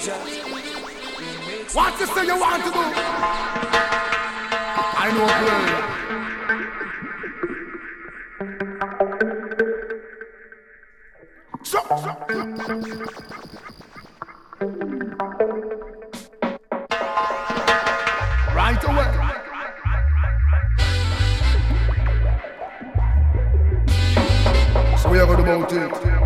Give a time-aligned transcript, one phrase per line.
[0.00, 2.80] What you say you want to do?
[4.96, 5.60] I know play.
[11.62, 12.16] So, so.
[18.54, 19.12] Right away.
[24.96, 26.19] So we are going about it.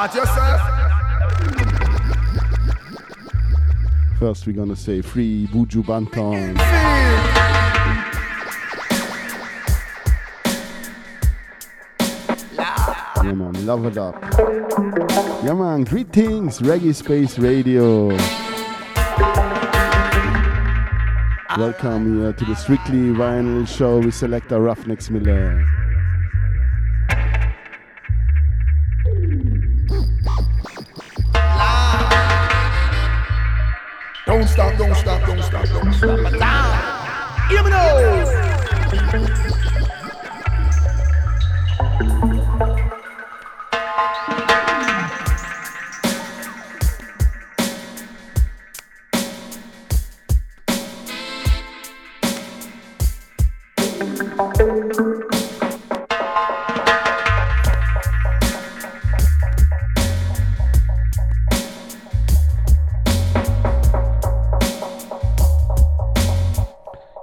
[0.00, 0.60] Yourself.
[4.18, 6.56] First, we're gonna say free Buju Banton.
[13.22, 14.16] Yeah, man, love it up.
[15.44, 18.08] Yeah, man, greetings, Reggae Space Radio.
[21.58, 25.79] Welcome here to the Strictly Vinyl Show with selector Ruffneck Smille.
[35.00, 37.48] Stop, don't stop, don't stop, don't stop.
[37.50, 38.39] Hear me now.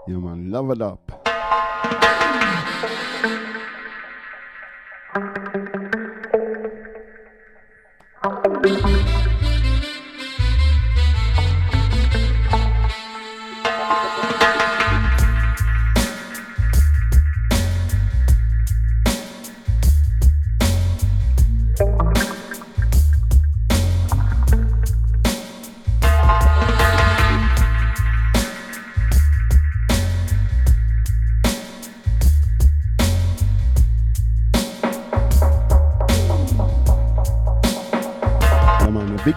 [0.08, 1.28] Yeah, man, love it up.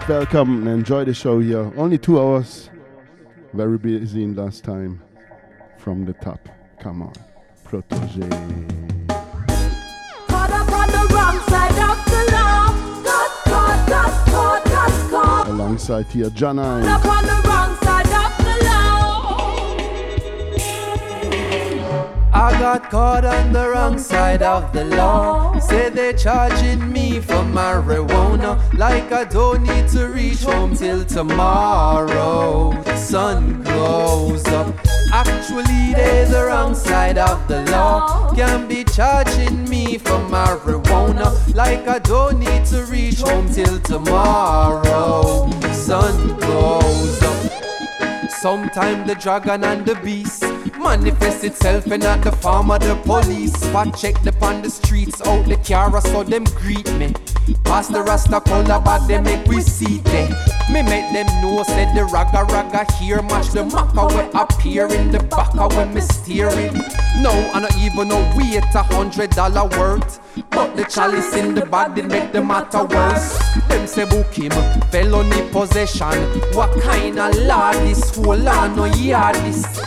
[0.09, 1.71] Welcome and enjoy the show here.
[1.77, 2.69] Only two hours.
[3.53, 5.01] Very busy in last time.
[5.77, 6.49] From the top.
[6.79, 7.13] Come on.
[7.63, 8.27] Protoje.
[15.47, 18.00] Alongside here, Jah9.
[22.61, 25.57] Got caught on the wrong side of the law.
[25.57, 28.51] Say they're charging me for marijuana.
[28.77, 32.71] Like I don't need to reach home till tomorrow.
[32.83, 34.75] The sun goes up.
[35.11, 38.31] Actually, they're the wrong side of the law.
[38.35, 41.27] Can't be charging me for marijuana.
[41.55, 45.47] Like I don't need to reach home till tomorrow.
[45.61, 48.29] The sun goes up.
[48.29, 50.43] Sometime the dragon and the beast
[50.81, 53.53] manifest itself in at the farm of the police.
[53.53, 57.13] Spot check the on the streets, out the car, so them greet me.
[57.63, 60.31] Pass the rasta color, but they make we see them.
[60.71, 65.11] Me make them know, said the raga raga here, match the maca we appear in
[65.11, 66.73] the back when me steering.
[67.21, 70.19] No, I not even know we a hundred dollar worth.
[70.49, 73.37] But the chalice in the body make the matter worse.
[73.67, 74.51] Them say book him,
[74.89, 76.13] felony possession.
[76.53, 78.15] What kind of law this?
[78.15, 79.35] Whole on no yard.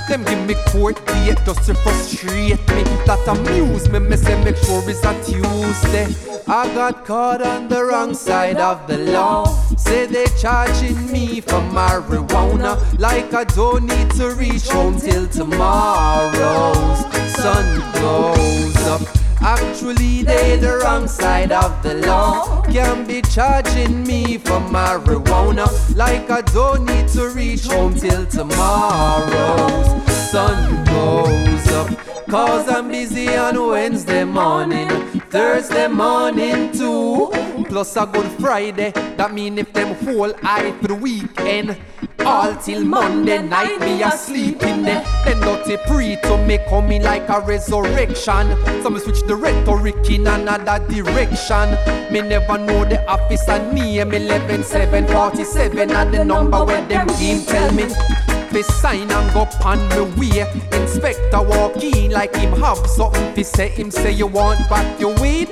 [0.08, 2.82] Them give me court date just to frustrate me.
[3.06, 6.14] That amuse me, me say make sure it's a Tuesday.
[6.46, 9.46] I got caught on the wrong side of the law.
[9.76, 12.76] Say they charging me for marijuana.
[12.98, 16.98] Like I don't need to reach home till tomorrow's
[17.34, 19.23] sun goes up.
[19.40, 22.62] Actually, they the wrong side of the law.
[22.62, 25.66] Can be charging me for marijuana.
[25.96, 31.88] Like I don't need to reach home till tomorrow's sun goes up.
[32.28, 34.88] Cause I'm busy on Wednesday morning,
[35.30, 37.30] Thursday morning too.
[37.68, 41.78] Plus a good Friday, that mean if them whole eye for the weekend.
[42.26, 45.04] All till Monday night, me asleep in there.
[45.24, 48.56] Then dirty pre to me coming like a resurrection.
[48.82, 51.78] So me switch the rhetoric in another direction.
[52.12, 57.72] Me never know the office officer name 11747 and the number where them game tell
[57.72, 58.43] me.
[58.54, 60.46] Fi sign and go on me way.
[60.70, 63.68] Inspector walk in like him have something fi say.
[63.68, 65.48] Him say you want back your weed.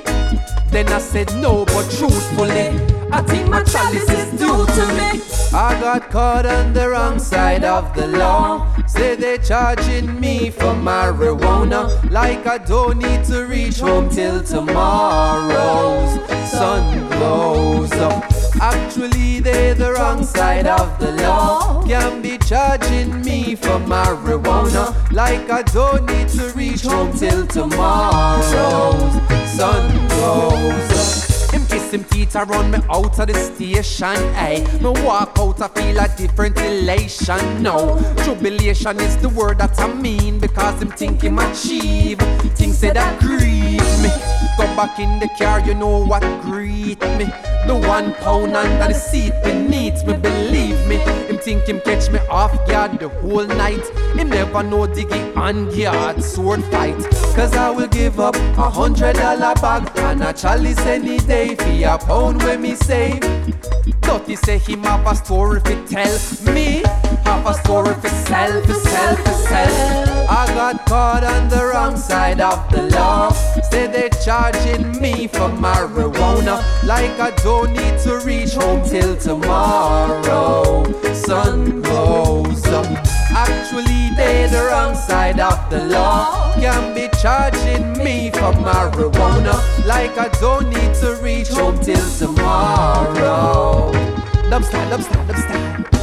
[0.71, 2.69] Then I said no, but truthfully,
[3.11, 5.21] I think my chalice is due to me.
[5.53, 8.73] I got caught on the wrong side of the law.
[8.87, 12.09] Say they charging me for marijuana.
[12.09, 16.11] Like I don't need to reach home till tomorrow's
[16.49, 18.32] sun goes up.
[18.61, 21.83] Actually, they're the wrong side of the law.
[21.85, 24.93] Can be charging me for marijuana.
[25.11, 28.45] Like I don't need to reach home till tomorrow's
[29.53, 31.53] sun goes up.
[31.53, 34.15] Him kiss him teeth run me out of the station.
[34.33, 37.61] Hey, me walk out, I feel a different elation.
[37.61, 42.17] No, jubilation is the word that I mean because him think him achieve.
[42.57, 43.77] Things say that grieve me.
[43.77, 43.92] Go
[44.75, 47.25] back in the car, you know what greet me.
[47.67, 50.97] The one pound under the seat beneath me, believe me.
[51.27, 53.85] Him think him catch me off guard the whole night.
[54.15, 56.99] Him never know diggy on guard sword fight.
[57.35, 61.87] Cause I will give up a hundred dollar bag and a chalice any day for
[61.87, 63.21] a pound when me save.
[64.13, 66.83] Dirty say him have a story fi tell me.
[67.25, 70.27] Have a story fi sell, fi sell, fi sell.
[70.29, 73.31] I got caught on the wrong side of the law.
[73.71, 76.61] Say they charging me for marijuana.
[76.83, 80.83] Like I don't need to reach home till tomorrow.
[81.13, 83.22] Sun goes up.
[83.45, 86.53] Actually, they the wrong side of the law.
[86.55, 89.55] Can be charging me for marijuana.
[89.85, 93.91] Like I don't need to reach home till tomorrow.
[94.49, 96.02] Dubstyle, dubstyle, dubstyle.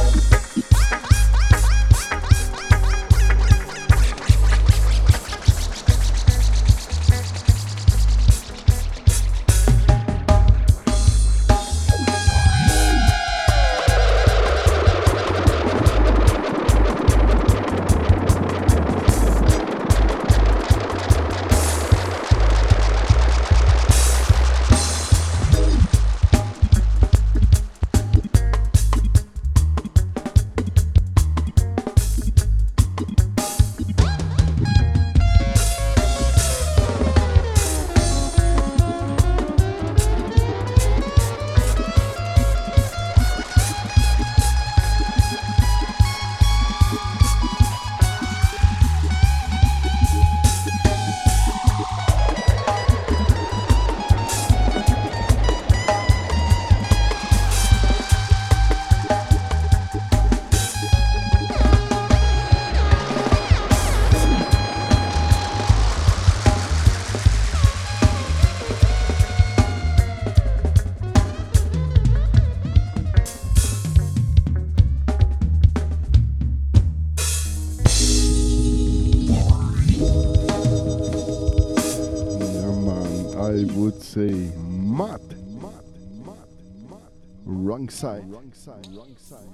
[87.71, 88.29] Wrong side.
[88.29, 88.85] Wrong side.
[88.91, 89.47] Wrong side.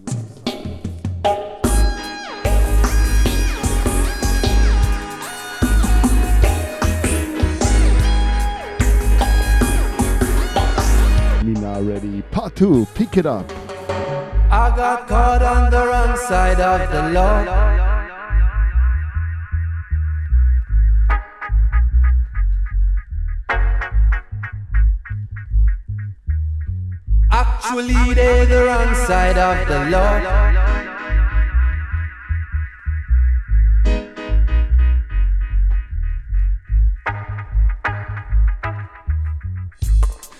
[11.46, 12.24] Me now ready.
[12.32, 12.88] Part two.
[12.96, 13.52] Pick it up.
[14.50, 17.97] I got caught on the wrong side of the law.
[27.58, 30.22] Actually, they're the wrong side of the law.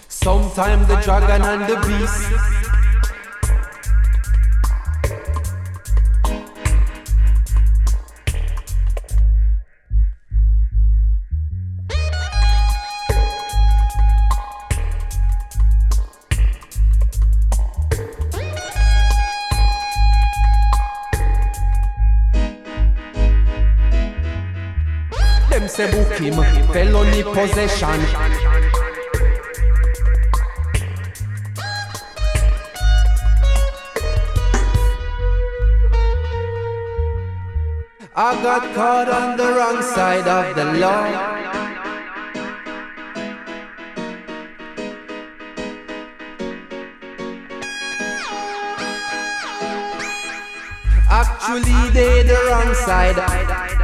[0.08, 2.67] Sometimes the dragon and the beast
[27.38, 28.00] possession.
[38.16, 41.06] I got caught on the wrong side of the law.
[51.08, 53.77] Actually, they the wrong side.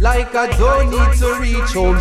[0.00, 1.96] Like I don't need to reach home.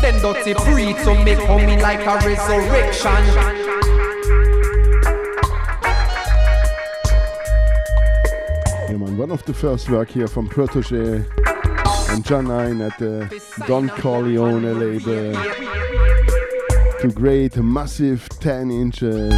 [0.00, 3.69] Then dirty preach to make coming like a resurrection.
[9.20, 11.26] One of the first work here from Protoje
[12.08, 15.34] and Jah9 at the Don Corleone label
[17.00, 19.34] to great massive 10 inches.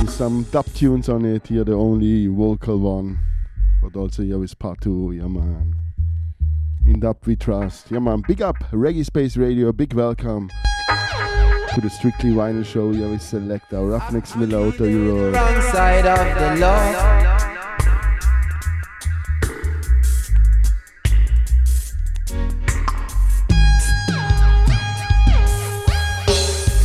[0.00, 3.20] With some dub tunes on it here, the only vocal one,
[3.82, 5.74] but also here with part 2, yeah man.
[6.86, 8.22] In dub we trust, yeah man.
[8.26, 10.48] Big up Reggae Space Radio, big welcome
[11.74, 12.92] to the Strictly Vinyl Show.
[12.92, 15.32] Yeah, we select our Ruffneck Smille Auto Euro.
[15.32, 17.38] Wrong side of the law.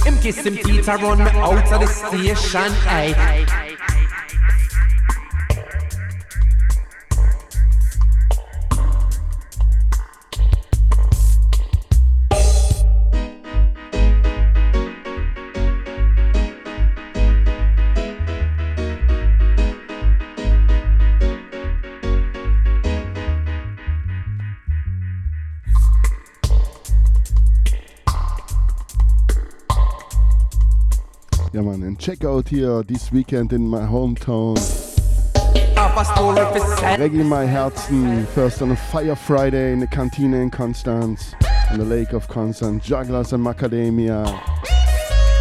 [0.06, 3.67] Him kiss him teeth run me out of the station, aye.
[32.08, 34.56] Check out here this weekend in my hometown.
[36.98, 41.36] Reggae my Herzen, first on a Fire Friday in the Cantina in Constance,
[41.70, 44.26] on the Lake of Constance, Jugglers and Macadamia.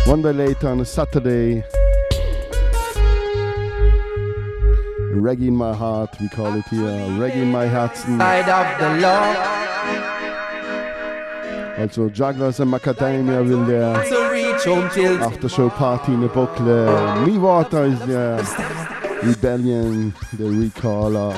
[0.09, 1.63] One day later on a Saturday,
[5.15, 6.99] Reggae in my heart, we call it here.
[7.21, 8.19] Reggae in my Herzen.
[8.19, 9.53] Side of the law.
[11.79, 14.26] Also Jugglers and Macadamia will there.
[14.69, 17.25] After show party in the booklet.
[17.25, 18.39] Me Water is there.
[19.23, 21.33] Rebellion, the recaller.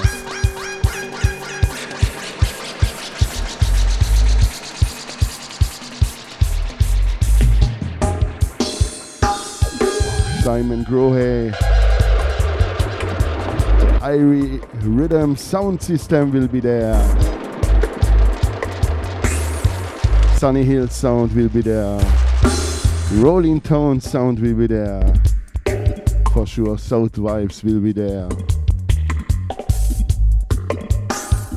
[10.42, 11.52] Simon Grohe.
[14.00, 16.97] Irie Rhythm Sound System will be there.
[20.38, 22.27] Sunny Hill Sound will be there.
[23.12, 25.14] Rolling Tone sound will be there.
[26.30, 28.28] For sure, South Vibes will be there.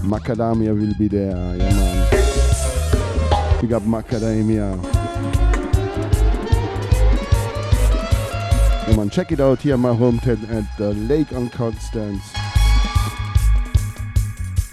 [0.01, 3.61] Macadamia will be there, yeah man.
[3.61, 4.81] Big up Macadamia.
[8.87, 12.23] Yeah man, check it out here, my hometown at the Lake on Constance.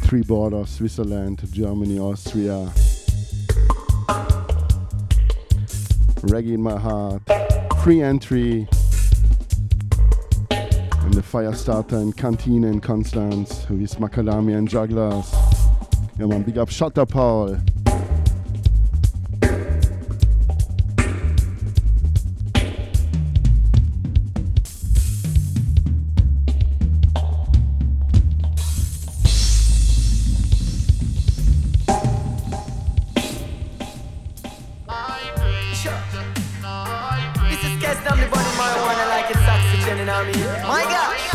[0.06, 2.72] Three borders, Switzerland, Germany, Austria.
[6.22, 7.22] Reggae in My Heart,
[7.82, 8.68] free entry.
[10.50, 15.32] And the fire starter in Canteen in Constance with Macadamia and Jugglers.
[16.18, 17.58] Yeah man, big up Shutter Paul.
[38.04, 40.62] Yes, i want to like it's oxygen, you I mean?
[40.62, 41.27] My God!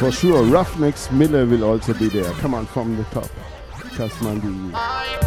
[0.00, 2.32] For sure, Ruffneck Smille will also be there.
[2.40, 3.28] Come on, from the top.
[3.98, 5.19] Kasmandi.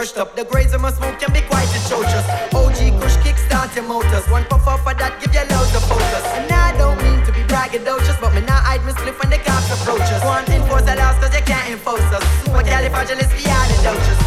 [0.00, 0.34] Crushed up.
[0.34, 2.24] The grades of my smoke can be quite atrocious.
[2.56, 4.24] OG Kush kickstart your motors.
[4.32, 6.24] One puff off of that give you loads of focus.
[6.40, 9.36] And I don't mean to be braggadocious, but me not hide me split when the
[9.44, 10.24] cops approach us.
[10.24, 12.24] One enforce the laws cause you can't enforce us.
[12.40, 14.20] Super califragilisticexpialidocious.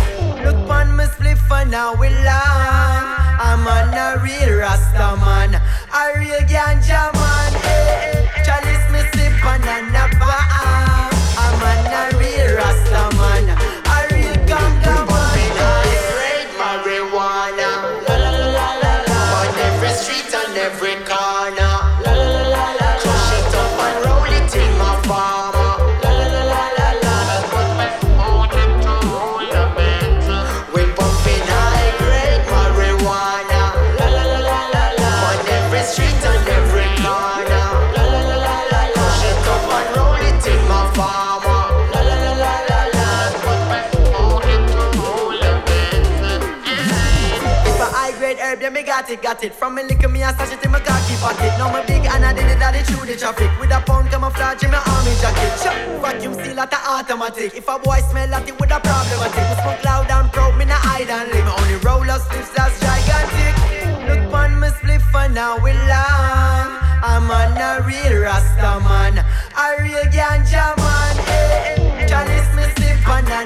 [0.46, 3.02] Look on me split for now we long.
[3.42, 7.50] I'm on a real Rasta man, a real ganja man.
[7.66, 10.23] Eh, Chalice me sip on and a
[49.14, 49.54] it, got it.
[49.54, 51.54] From me lick me, stash it in my khaki pocket.
[51.58, 53.50] Now my big and I did it that it through the traffic.
[53.60, 55.54] With a pound camouflage in my army jacket.
[55.62, 57.54] Sure, vacuum seal at the automatic.
[57.54, 59.46] If a boy smell like it with a problematic.
[59.50, 61.48] We smoke loud and proud, me not hide and live.
[61.48, 63.54] Only roll up spliffs that's gigantic.
[64.10, 66.70] Look on me spliff for now we long.
[67.04, 71.16] I'm on a real Rasta man, a real ganja man.
[71.28, 72.08] Eh, eh.
[72.08, 73.46] Chalice me sip on a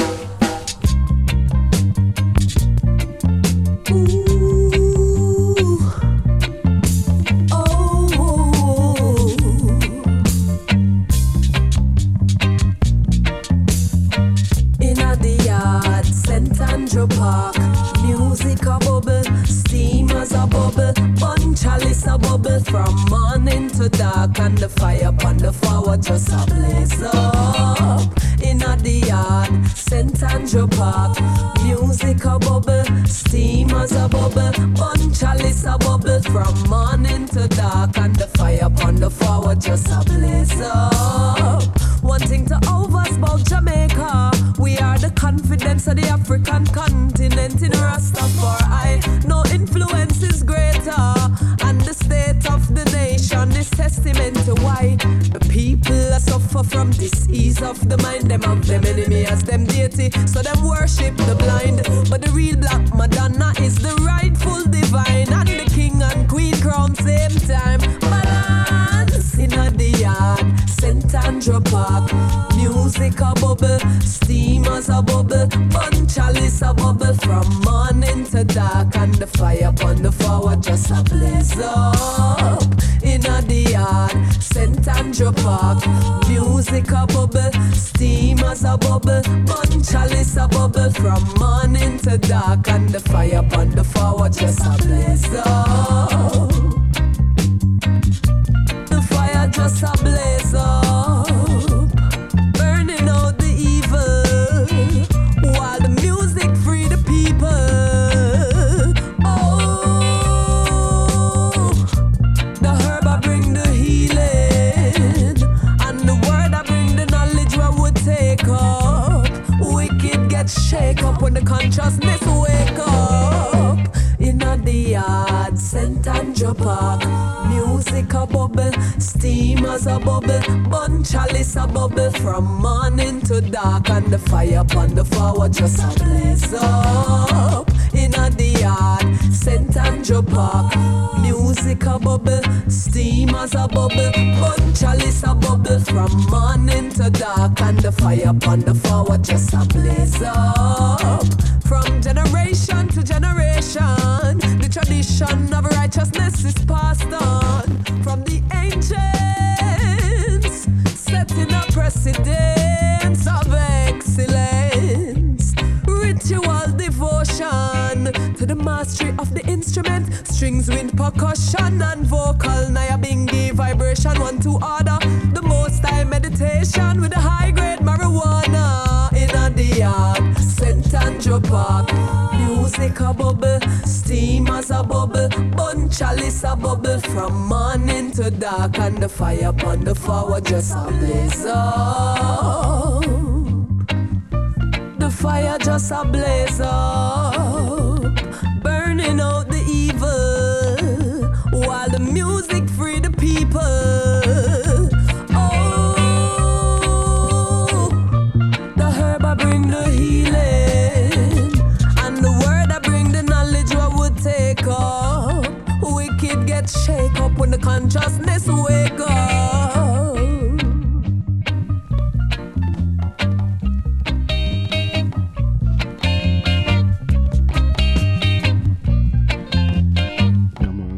[216.61, 220.15] get shake up when the consciousness wake up.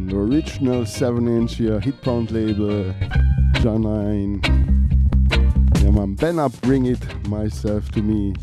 [0.07, 2.93] The original 7 inch here, hit pound label,
[3.61, 4.43] Jah9.
[5.81, 8.33] Yeah, man, Ben up, bring it myself to me.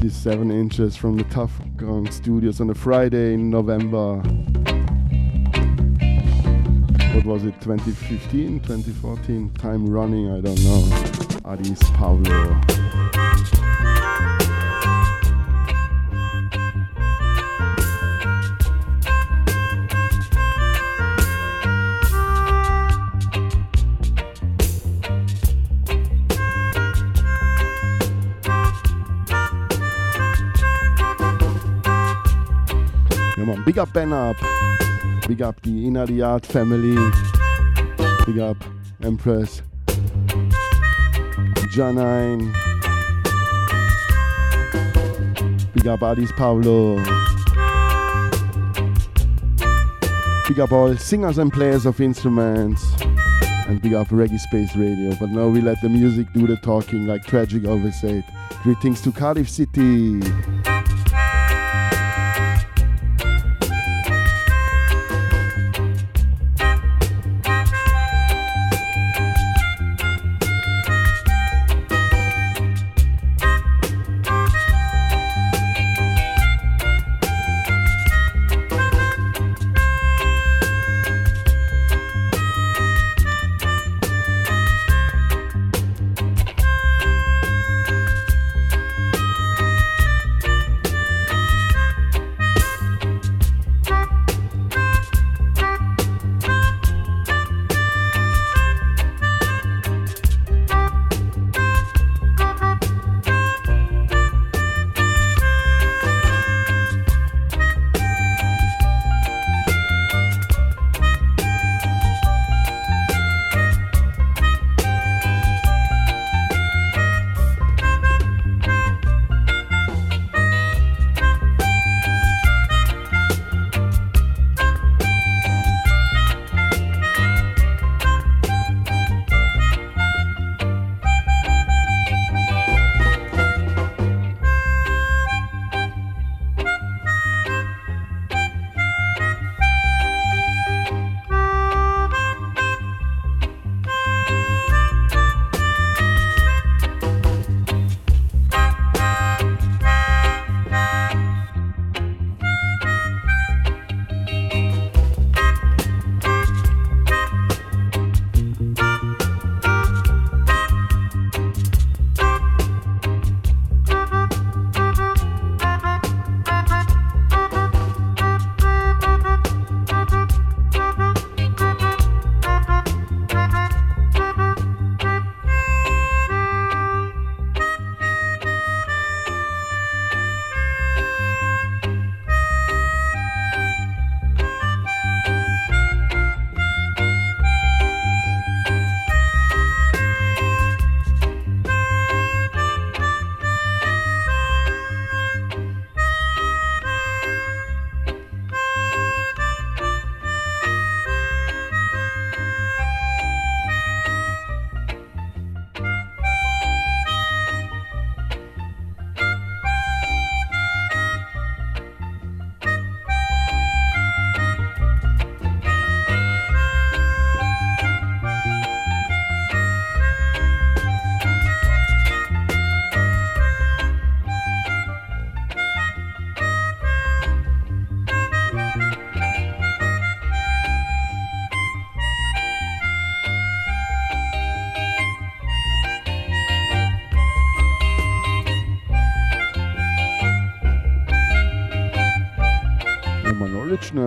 [0.00, 4.22] These 7 inches from the Tuff Gong Studios on a Friday in November
[7.14, 9.50] what was it, 2015, 2014?
[9.50, 11.50] Time running, I don't know.
[11.50, 12.60] Addis Pablo.
[33.36, 34.63] Yeah man, big up Ben up.
[35.26, 36.06] Big up the Inner
[36.40, 36.94] family.
[38.26, 38.58] Big up
[39.02, 39.62] Empress.
[41.74, 42.52] Jah9.
[45.72, 46.96] Big up Addis Pablo.
[50.46, 52.84] Big up all singers and players of instruments.
[53.66, 55.16] And big up Reggae Space Radio.
[55.18, 58.24] But now we let the music do the talking, like Tragic always said.
[58.62, 60.20] Greetings to Cardiff City.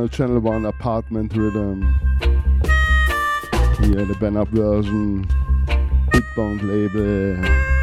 [0.08, 1.84] Original Channel One apartment rhythm.
[1.84, 2.40] Um,
[3.82, 5.28] Here the Ben Up version,
[6.12, 7.77] Big Bond label.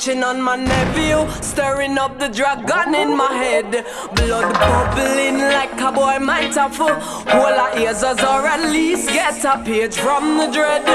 [0.00, 3.84] Touching on my nephew, stirring up the dragon in my head.
[4.16, 6.88] Blood bubbling like a boy might have full.
[6.88, 10.86] All our ears as or at least get a page from the dread.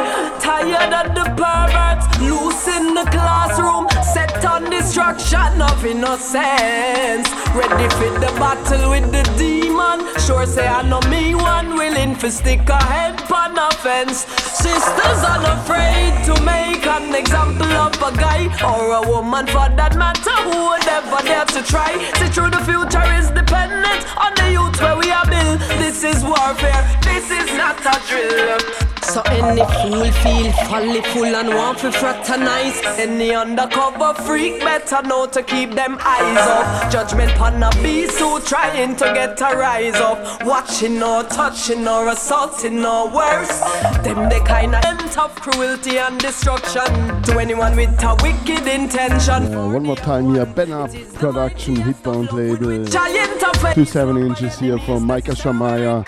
[0.41, 7.29] Tired of the perverts, loose in the classroom, set on destruction of innocence.
[7.53, 9.99] Ready for the battle with the demon.
[10.25, 14.25] Sure say I know me one willing for stick a head on a fence.
[14.65, 20.37] Sisters unafraid to make an example of a guy or a woman for that matter
[20.41, 21.91] who would ever dare to try.
[22.17, 25.59] See through the future is dependent on the youth where we are built.
[25.77, 28.84] This is warfare, this is not a drill.
[29.05, 32.81] So any fool feel folly full and want to fraternize.
[32.99, 38.39] Any undercover freak better know to keep them eyes off Judgment pan a beast who
[38.41, 40.43] trying to get a rise up.
[40.43, 43.59] Watching or touching or assaulting or worse.
[44.03, 49.53] Them the kind of end of cruelty and destruction To anyone with a wicked intention.
[49.53, 52.83] Uh, one more time here, Ben Up Production, Hitbound label.
[52.85, 53.35] Giant
[53.85, 56.03] seven inches here from Micah Shemaiah.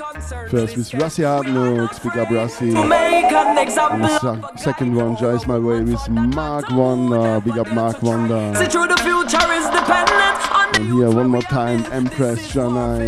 [0.50, 2.74] First with Rassi Hardnooks, big up Rassi.
[2.74, 4.20] To make an And example the
[4.58, 8.54] se- second one, Jais My Way with Mark Wonder, big up Mark Wonder.
[8.56, 13.06] See the future is dependent on the And here one more time, Empress Janai,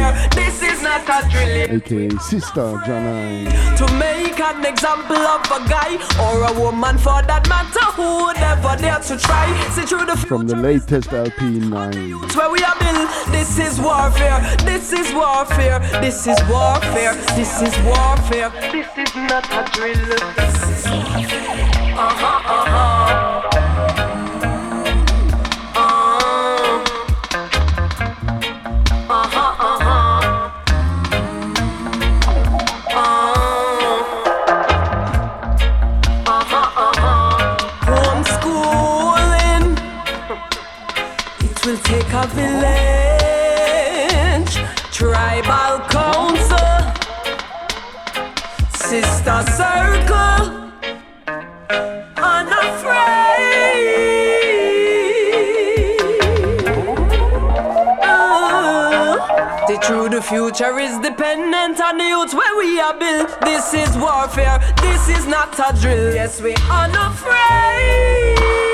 [1.00, 3.78] This a drill aka Sister Janai.
[3.78, 5.96] To make an example of a guy
[6.26, 9.48] or a woman for that matter who would ever dare to try.
[9.72, 12.24] See through the From the latest LP 9.
[12.24, 13.10] It's where we are built.
[13.32, 14.42] This is warfare.
[14.66, 15.80] This is warfare.
[16.02, 17.14] This is warfare.
[17.36, 18.50] This is warfare.
[18.72, 20.20] This is not a drill.
[22.02, 22.39] Uh-huh.
[41.90, 42.70] Take a village,
[44.92, 46.78] tribal council,
[48.70, 50.70] sister circle,
[52.16, 53.58] unafraid.
[58.04, 59.18] Uh,
[59.66, 63.42] the true the future is dependent on the youth where we are built.
[63.42, 66.14] This is warfare, this is not a drill.
[66.14, 68.69] Yes, we're unafraid.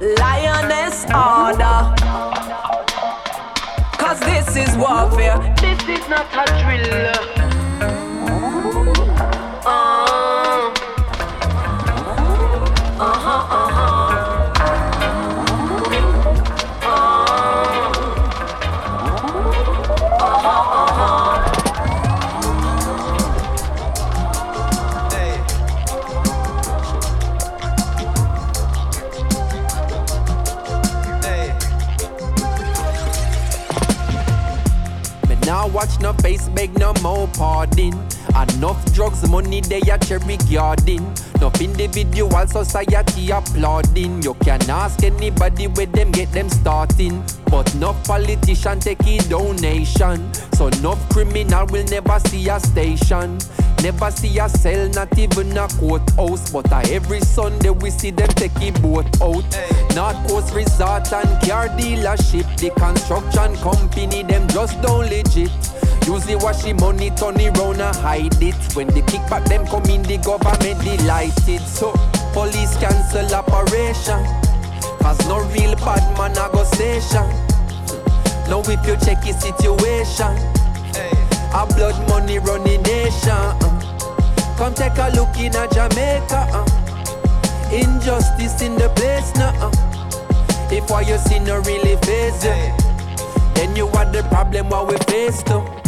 [0.00, 1.94] Lioness order.
[3.98, 5.54] Cause this is warfare.
[5.60, 7.49] This is not a drill.
[36.54, 37.94] Beg no more pardon.
[38.30, 41.12] Enough drugs, money they a cherry garden.
[41.36, 44.22] Enough individual society applauding.
[44.22, 47.22] You can ask anybody where them get them starting.
[47.46, 50.32] But no politician take a donation.
[50.54, 53.38] So no criminal will never see a station.
[53.82, 56.50] Never see a cell, not even a courthouse.
[56.52, 59.44] But uh, every Sunday we see them take a boat out.
[59.94, 62.46] North Coast Resort and car dealership.
[62.58, 65.50] The construction company, them just don't legit.
[66.06, 68.54] Usually wash the money, turn it round and hide it.
[68.74, 71.60] When the kickback them come in, the government delighted.
[71.62, 71.94] So
[72.32, 74.22] Police cancel operation.
[75.02, 77.26] Cause no real bad man a go station.
[78.48, 80.38] Now if you check the situation,
[81.52, 83.30] a blood money running nation.
[83.32, 84.56] Uh.
[84.56, 86.46] Come take a look in a Jamaica.
[86.54, 87.72] Uh.
[87.72, 89.52] Injustice in the place now.
[89.60, 89.72] Uh.
[90.70, 92.54] If what you see no really face you,
[93.54, 95.79] then you are the problem what we face too.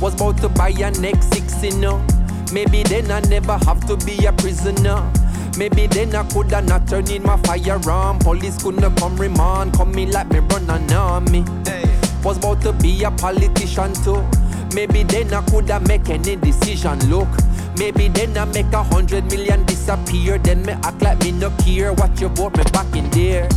[0.00, 2.04] Was about to buy a next six, you know.
[2.52, 5.12] Maybe then I never have to be a prisoner.
[5.58, 8.20] Maybe then I coulda not turn in my firearm.
[8.20, 11.44] Police couldn't come remand, come me like me run an army.
[12.22, 14.24] Was about to be a politician too.
[14.72, 16.98] Maybe then I coulda make any decision.
[17.10, 17.28] Look,
[17.76, 20.38] maybe then I make a hundred million disappear.
[20.38, 21.92] Then me act like me no care.
[21.92, 23.48] What you bought me back in there.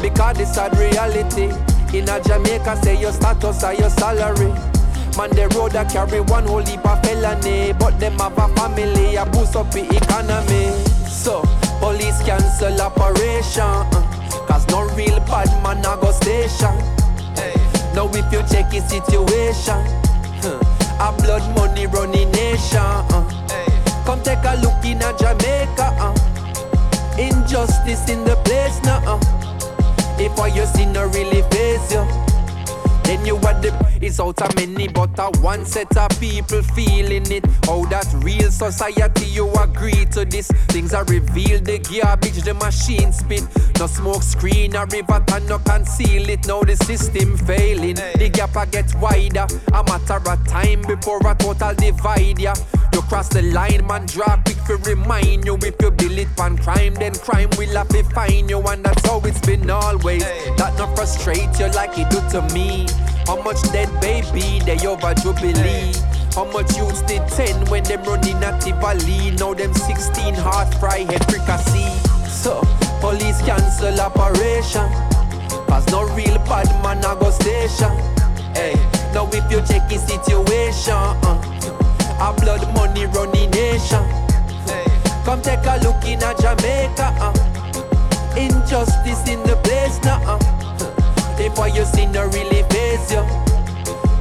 [0.00, 1.50] Because this sad reality.
[1.92, 4.69] In a Jamaica, say your status or your salary.
[5.16, 9.16] Man, the road a carry one whole heap of felony, but them have a family,
[9.16, 10.70] a boost up the economy.
[11.06, 11.42] So,
[11.80, 16.72] police cancel operation, uh, cause no real bad man a go station.
[17.36, 17.54] Hey.
[17.94, 19.80] Now if you check the situation,
[21.00, 22.78] a blood money running nation.
[22.78, 23.28] Uh.
[23.48, 23.66] Hey.
[24.04, 25.96] Come take a look in a Jamaica.
[25.98, 26.14] Uh.
[27.18, 29.02] Injustice in the place now.
[29.04, 29.20] Uh.
[30.18, 32.04] If all you see no really face you.
[33.04, 37.30] Then you are the it's out of many, but a one set of people feeling
[37.30, 37.44] it.
[37.66, 40.48] How that real society you agree to this?
[40.68, 43.44] Things are revealed, the garbage, the machine spit.
[43.78, 46.46] No smoke screen, a river and no conceal it.
[46.46, 49.46] Now the system failing, the gap a get wider.
[49.72, 52.54] A matter of time before a total divide, yeah.
[52.92, 55.56] You cross the line, man, draw quick to remind you.
[55.62, 58.60] If you it on crime, then crime will have to find you.
[58.60, 60.24] And that's how it's been always.
[60.56, 62.86] That not frustrate you like it do to me.
[63.30, 65.94] How much dead baby they over Jubilee?
[66.34, 69.30] How much youths did 10 when them running at Tivoli?
[69.36, 71.94] Now them 16 heart fry head fricassee.
[72.26, 72.60] So,
[72.98, 74.90] police cancel operation.
[75.68, 77.94] Cause no real bad man a go station.
[78.52, 78.74] Hey,
[79.14, 84.02] now if you check the situation, uh, a blood money running nation.
[84.66, 84.84] Hey,
[85.24, 87.14] come take a look in a Jamaica.
[87.22, 90.20] Uh, injustice in the place now.
[90.26, 90.60] Uh.
[91.42, 92.62] If what you see no really
[92.96, 93.22] face you,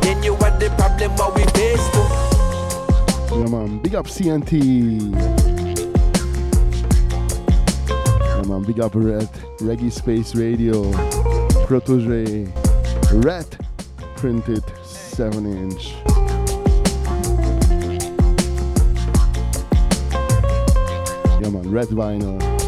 [0.01, 2.01] then you the problem what we face to.
[3.35, 4.51] Yeah man, big up CNT.
[8.21, 10.91] Yeah man, big up Red, Reggae Space Radio,
[11.67, 12.47] Protoje,
[13.23, 13.47] Red,
[14.15, 15.95] printed 7 inch.
[21.41, 22.58] Yeah man, red vinyl.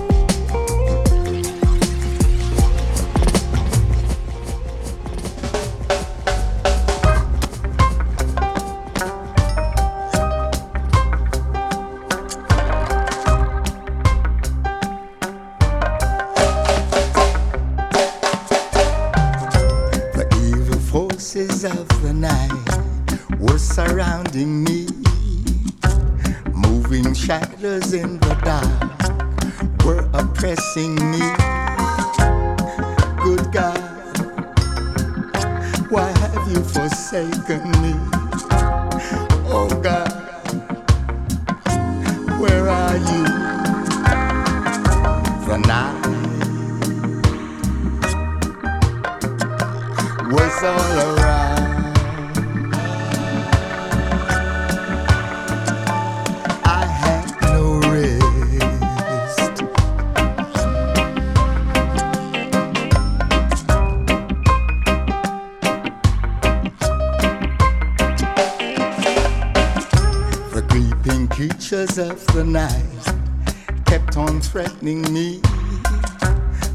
[72.42, 75.40] The night kept on threatening me.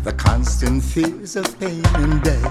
[0.05, 2.46] The constant fears of pain and death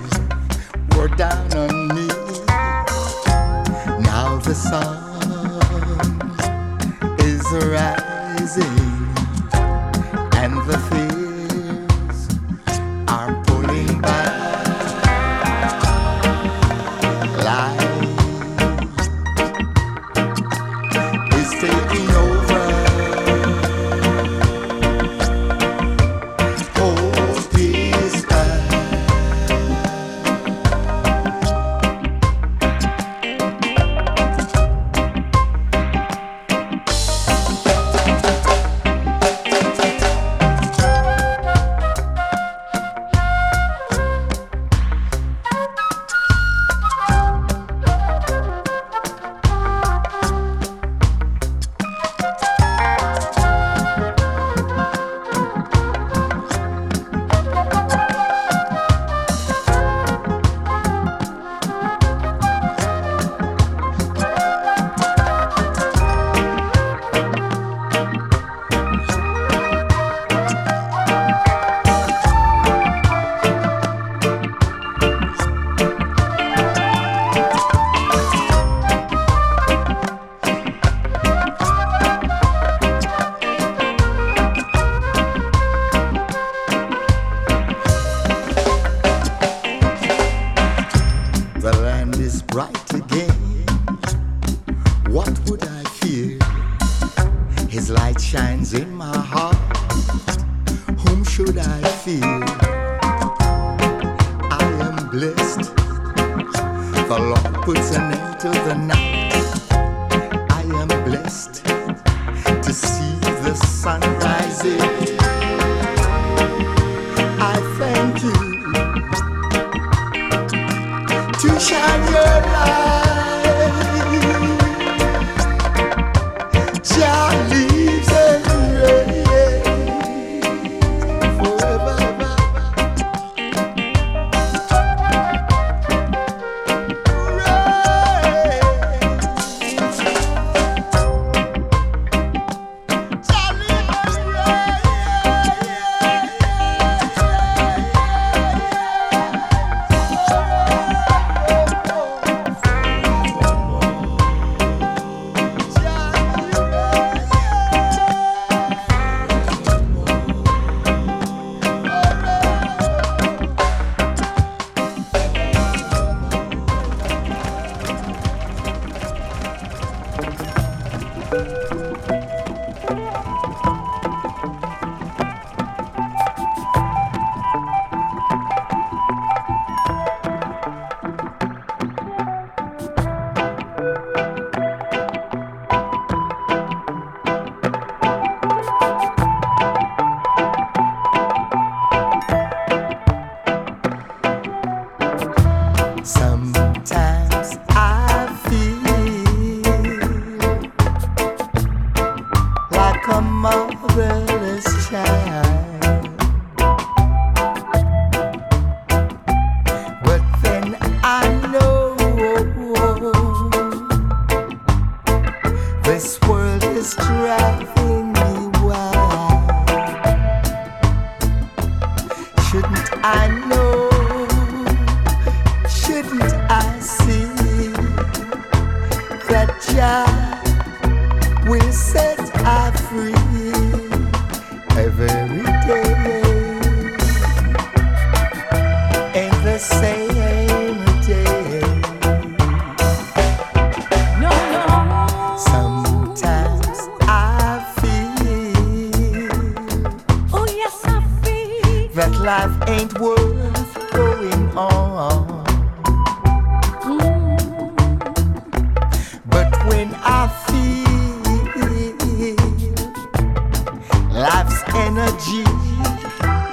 [264.76, 265.44] energy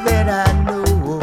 [0.04, 1.20] that I know.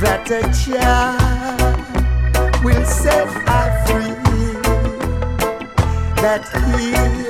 [0.00, 3.26] That a child will set
[3.86, 4.14] free.
[6.22, 6.44] That
[6.76, 7.21] he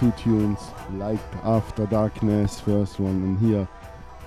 [0.00, 0.58] two tunes,
[0.94, 3.68] like After Darkness, first one, and here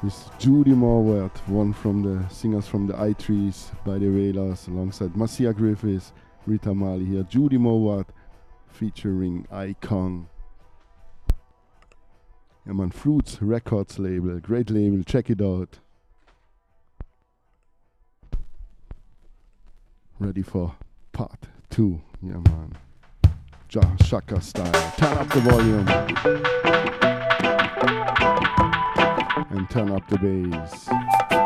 [0.03, 5.51] is Judy Mowatt, one from the singers from the I-Threes by the Wailers, alongside Marcia
[5.51, 6.13] Griffiths,
[6.45, 8.05] Rita Marley here, Judy Mowatt
[8.67, 10.27] featuring Icon.
[12.67, 15.79] Yeah man, Fruits Records label, great label, check it out.
[20.19, 20.75] Ready for
[21.13, 22.77] part two, yeah man.
[23.73, 24.93] Shaka style.
[24.97, 25.87] Turn up the volume.
[29.49, 31.42] And turn up the bass.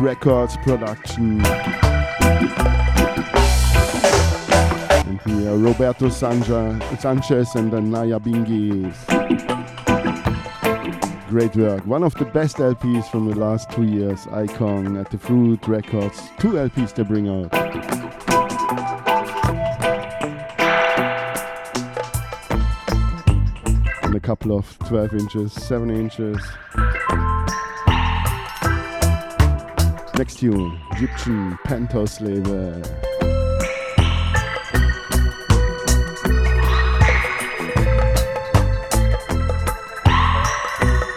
[0.00, 1.44] Records production.
[5.06, 8.96] And here Roberto Sanja, Sanchez and Naya Bingis.
[11.28, 11.84] Great work.
[11.86, 14.26] One of the best LPs from the last two years.
[14.28, 16.30] Icon at the Fruit Records.
[16.38, 17.54] Two LPs they bring out.
[24.02, 26.38] And a couple of 12 inches, 7 inches.
[30.30, 32.80] Next tune, Egyptian Penthouse label.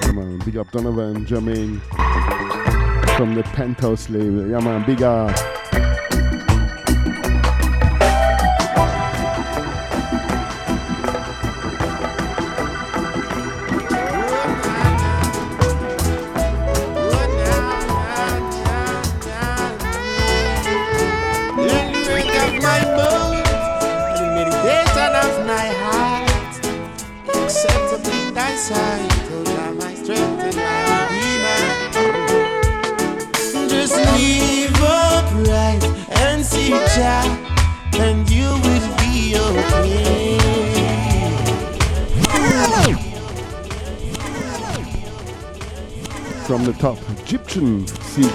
[0.02, 1.80] Yeah, big up Donovan, Germain
[3.16, 4.50] from the Penthouse label.
[4.50, 5.53] Yeah man, big up.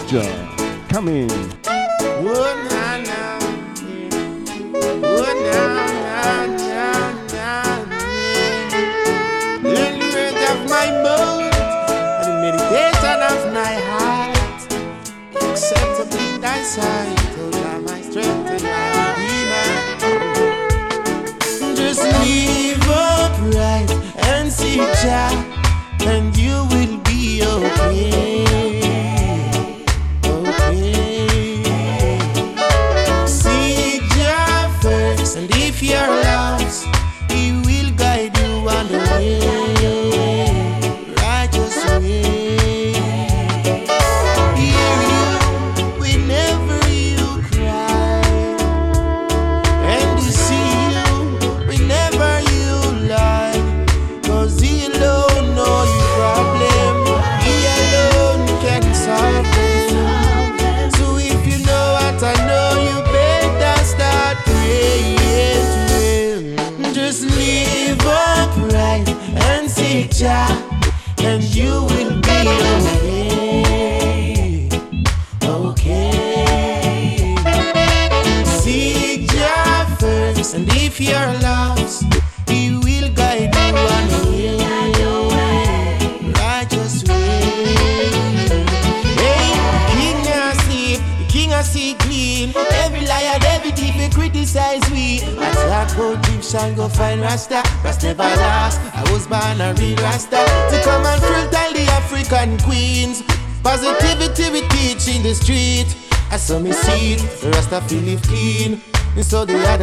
[0.08, 0.57] Seeker.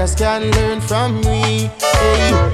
[0.06, 1.68] just can learn from me.
[1.82, 2.45] Hey.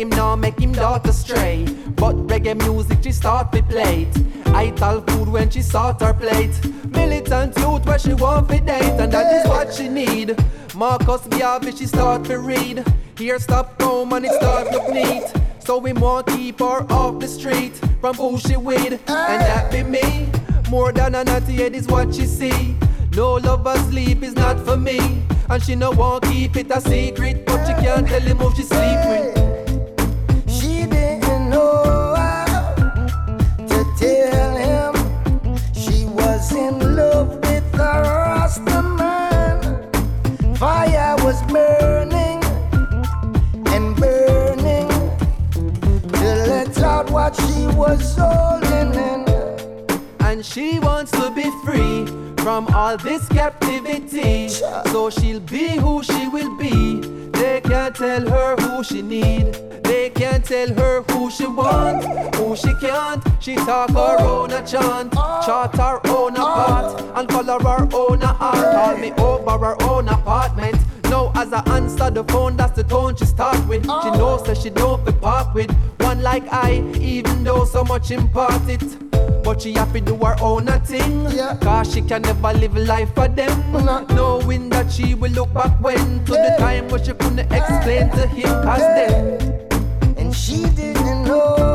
[0.00, 1.64] him now make him daughter stray.
[1.96, 4.08] But reggae music she start to play.
[4.46, 6.56] I tell food when she sought her plate.
[6.86, 10.36] Militant youth where she want to date, and that is what she need.
[10.74, 12.84] Marcus Garvey she start to read.
[13.18, 15.26] Here stop home and it start look neat.
[15.60, 19.82] So we want keep her off the street from who she with, and that be
[19.82, 20.28] me.
[20.70, 22.74] More than a naughty head is what she see.
[23.14, 25.22] No love or sleep is not for me.
[25.50, 28.62] And she no want keep it a secret, but she can't tell him who she
[28.62, 29.39] sleep with.
[47.80, 48.90] was holding.
[50.20, 52.06] And she wants to be free
[52.44, 54.48] from all this captivity.
[54.92, 57.00] So she'll be who she will be.
[57.40, 59.46] They can't tell her who she need.
[59.82, 62.04] They can't tell her who she want,
[62.36, 63.22] who she can't.
[63.40, 65.12] She talk her own a chant,
[65.46, 66.46] chart her own a
[67.16, 68.66] and color her own a art.
[68.76, 70.76] Call me over her own apartment
[71.20, 73.84] now as I answer the phone, that's the tone she start with.
[73.88, 74.00] Oh.
[74.02, 78.10] She knows that she don't be part with one like I, even though so much
[78.10, 79.42] imparted, it.
[79.42, 81.30] But she have to do her own a thing.
[81.30, 81.56] Yeah.
[81.60, 83.72] Cause she can never live life for them.
[83.72, 84.00] Nah.
[84.14, 86.56] Knowing that she will look back when to yeah.
[86.56, 89.08] the time when she couldn't explain to him cause yeah.
[89.08, 90.16] then.
[90.16, 91.69] And she didn't know.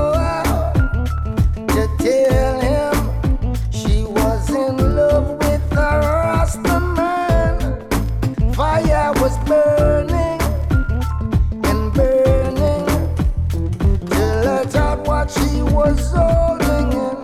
[15.86, 17.19] Was holding him,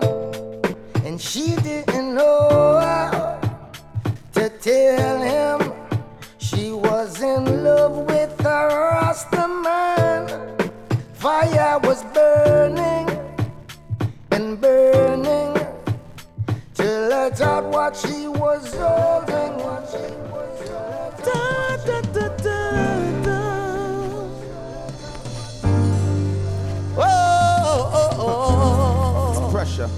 [1.04, 3.40] and she didn't know how
[4.32, 5.58] to tell him
[6.38, 10.22] she was in love with a Rasta man.
[11.14, 13.08] Fire was burning
[14.30, 15.52] and burning
[16.74, 19.32] till I thought what she was holding.
[19.92, 20.31] Da,
[29.62, 29.88] pressure.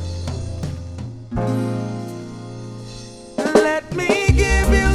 [3.39, 4.94] Let me give you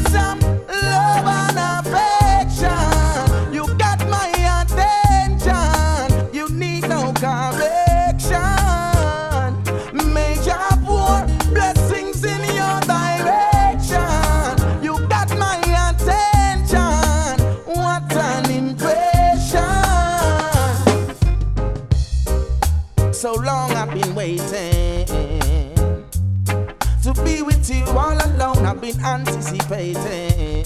[28.79, 30.63] I've been anticipating.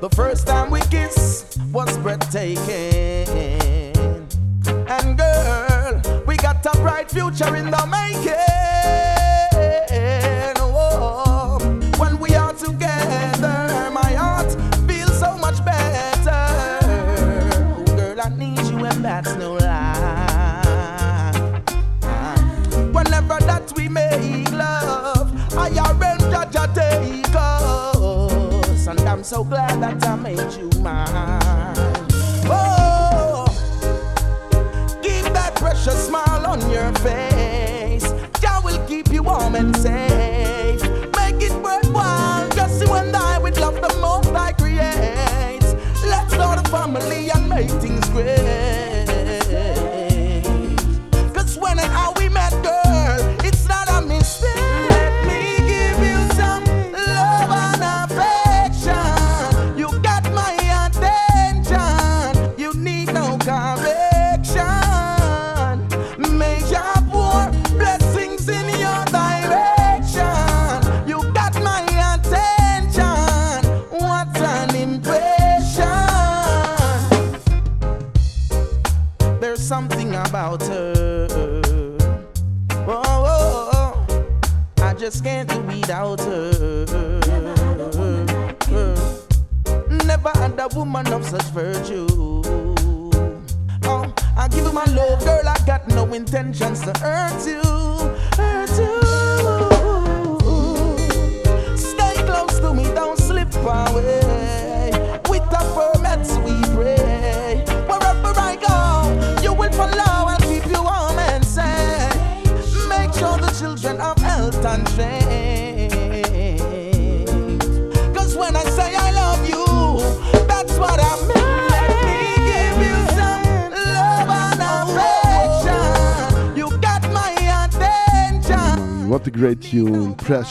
[0.00, 3.26] The first time we kissed was breathtaking.
[4.86, 8.32] And girl, we got a bright future in the making.
[10.60, 11.58] Oh,
[11.98, 14.52] when we are together, my heart
[14.86, 16.30] feels so much better.
[16.84, 19.82] Oh, girl, I need you, and that's no lie.
[22.92, 24.01] Whenever that we make
[29.32, 31.08] so glad that I made you mine.
[32.44, 33.46] Oh,
[35.02, 37.31] keep that precious smile on your face.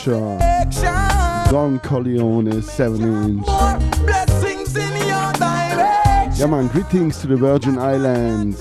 [0.03, 1.51] Pressure.
[1.51, 3.45] Don Corleone, 7 inch.
[3.45, 6.39] Blessings in your direction.
[6.39, 8.59] Yeah, man, greetings to the Virgin Islands.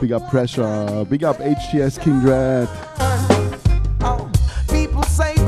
[0.00, 1.04] Big up Pressure.
[1.10, 2.68] Big up HTS King Dread.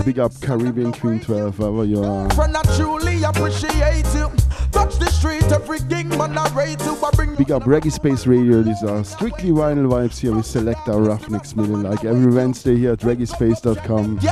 [0.04, 2.28] Big up Caribbean Queen 12, wherever you are.
[2.34, 4.30] friend, I truly appreciate you.
[4.72, 6.94] Touch the street, every king man I rate you.
[7.36, 8.62] Big up Reggae Space Radio.
[8.62, 11.78] These are strictly vinyl vibes here we with Selector Ruffneck Smille.
[11.82, 14.18] Like every Wednesday here at reggaespace.com.
[14.20, 14.24] And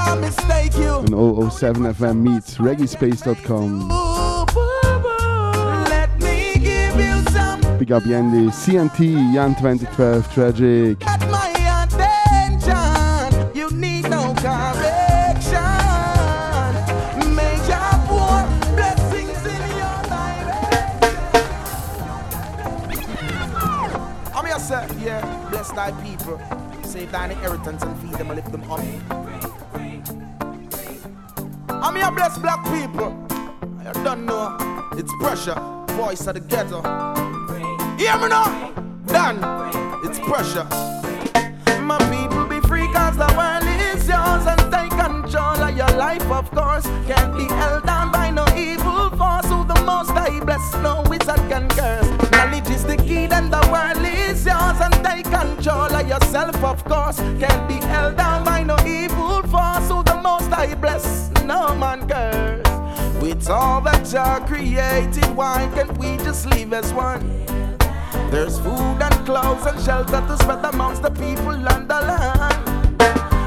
[1.52, 3.88] 007 FM meets reggaespace.com.
[5.88, 7.60] Let me give you some.
[7.78, 8.50] Big up Yandy.
[8.50, 10.98] CNT, Jan 2012, Tragic.
[27.66, 28.80] And feed them and lift them up.
[31.68, 33.16] I'm here, bless black people.
[33.86, 34.56] I don't know.
[34.92, 35.54] It's pressure,
[35.90, 36.82] voice of the ghetto.
[37.98, 38.72] Hear me now.
[39.06, 39.38] Done.
[40.04, 40.66] It's pressure.
[41.82, 46.28] My people be free cause the world is yours and take control of your life,
[46.30, 46.86] of course.
[47.06, 47.81] Can't be held
[55.62, 57.18] control of yourself, of course.
[57.38, 59.88] Can't be held down by no evil force.
[59.88, 63.22] Who the most I bless, no man curse.
[63.22, 67.22] With all that Jah created, why can't we just live as one?
[68.30, 72.98] There's food and clothes and shelter to spread amongst the people on the land.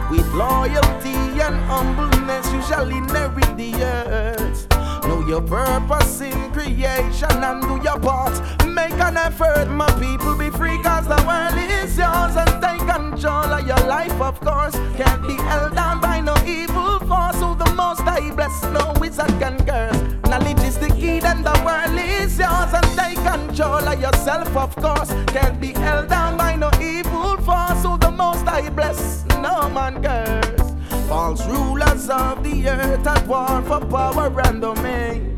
[0.09, 4.67] With loyalty and humbleness, you shall inherit the earth.
[5.05, 8.39] Know your purpose in creation and do your part.
[8.65, 12.35] Make an effort, my people, be free, cause the world is yours.
[12.35, 14.75] And take control of your life, of course.
[14.95, 17.39] Can't be held down by no evil force.
[17.41, 19.99] Who the most I bless, no wizard can curse.
[20.29, 22.73] Knowledge is the key, then the world is yours.
[22.73, 25.11] And take control of yourself, of course.
[25.27, 27.83] Can't be held down by no evil force.
[27.83, 30.73] Who the most I bless, no man curse.
[31.07, 35.37] False rulers of the earth at war for power and domain.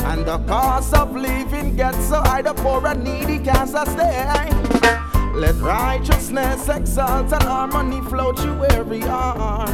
[0.00, 5.07] And the cost of living gets so high, the poor and needy can't sustain.
[5.38, 9.70] Let righteousness exalt and harmony flow through every heart.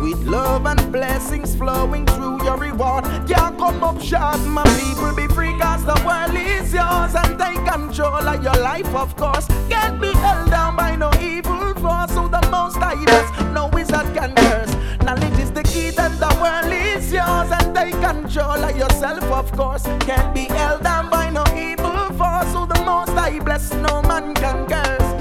[0.00, 3.04] With love and blessings flowing through your reward.
[3.26, 7.16] Can't come up short, my people be free, cause the world is yours.
[7.16, 9.48] And take control of your life, of course.
[9.68, 12.14] Can't be held down by no evil force.
[12.14, 14.72] So the most I bless, no wizard can curse.
[15.02, 17.50] Knowledge is the key, then the world is yours.
[17.50, 19.82] And take control of yourself, of course.
[20.06, 22.52] Can't be held down by no evil force.
[22.52, 22.75] So the
[23.18, 25.14] I bless, no man can curse.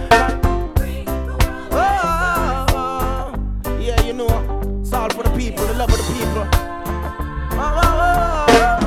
[1.72, 3.34] Oh,
[3.80, 6.48] yeah, you know, it's all for the people, the love of the people.
[7.58, 8.86] Oh, oh, oh,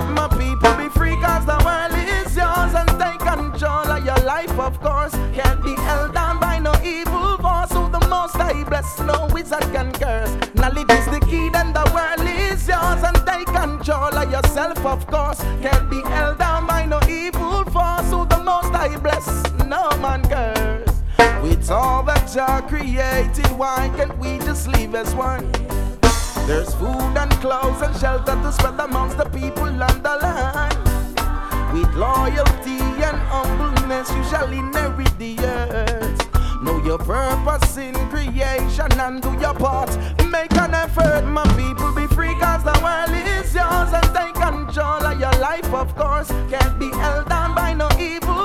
[0.00, 0.12] oh.
[0.14, 4.58] My people be free cause the world is yours and take control of your life,
[4.58, 5.14] of course.
[5.34, 7.72] Can't be held down by no evil force.
[7.72, 10.30] Who the most I bless, no wizard can curse.
[10.54, 15.06] Knowledge is the key, then the world is yours and take control of yourself, of
[15.06, 15.40] course.
[15.62, 17.47] Can't be held down by no evil
[21.70, 25.52] All that Jah created, why can't we just live as one?
[26.46, 30.78] There's food and clothes and shelter to spread amongst the people on the land.
[31.74, 36.62] With loyalty and humbleness, you shall inherit the earth.
[36.62, 39.90] Know your purpose in creation and do your part.
[40.26, 43.92] Make an effort, my people, be free, cause the world is yours.
[43.92, 46.28] And take control of your life, of course.
[46.48, 48.37] Can't be held down by no evil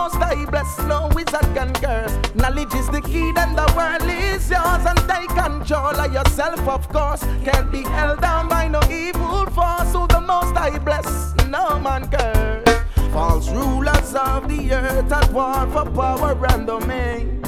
[0.00, 2.14] most I bless, no wizard can curse.
[2.34, 4.84] Knowledge is the key, then the world is yours.
[4.90, 7.22] And take control of yourself, of course.
[7.44, 9.92] Can't be held down by no evil force.
[9.92, 11.08] Who the most I bless,
[11.56, 12.80] no man curse.
[13.12, 17.42] False rulers of the earth at war for power and domain.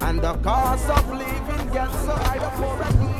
[0.00, 3.11] And the cost of living gets so high, the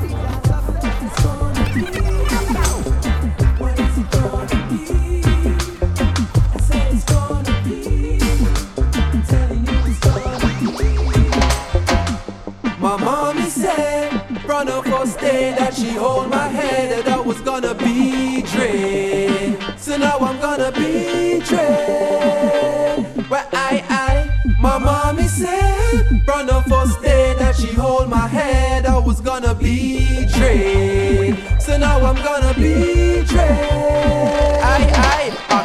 [12.93, 14.13] My mommy said,
[14.47, 19.57] run the first day that she hold my head, that I was gonna be dread.
[19.79, 23.31] So now I'm gonna be dread.
[23.31, 26.63] Where I, I, my mommy said, from the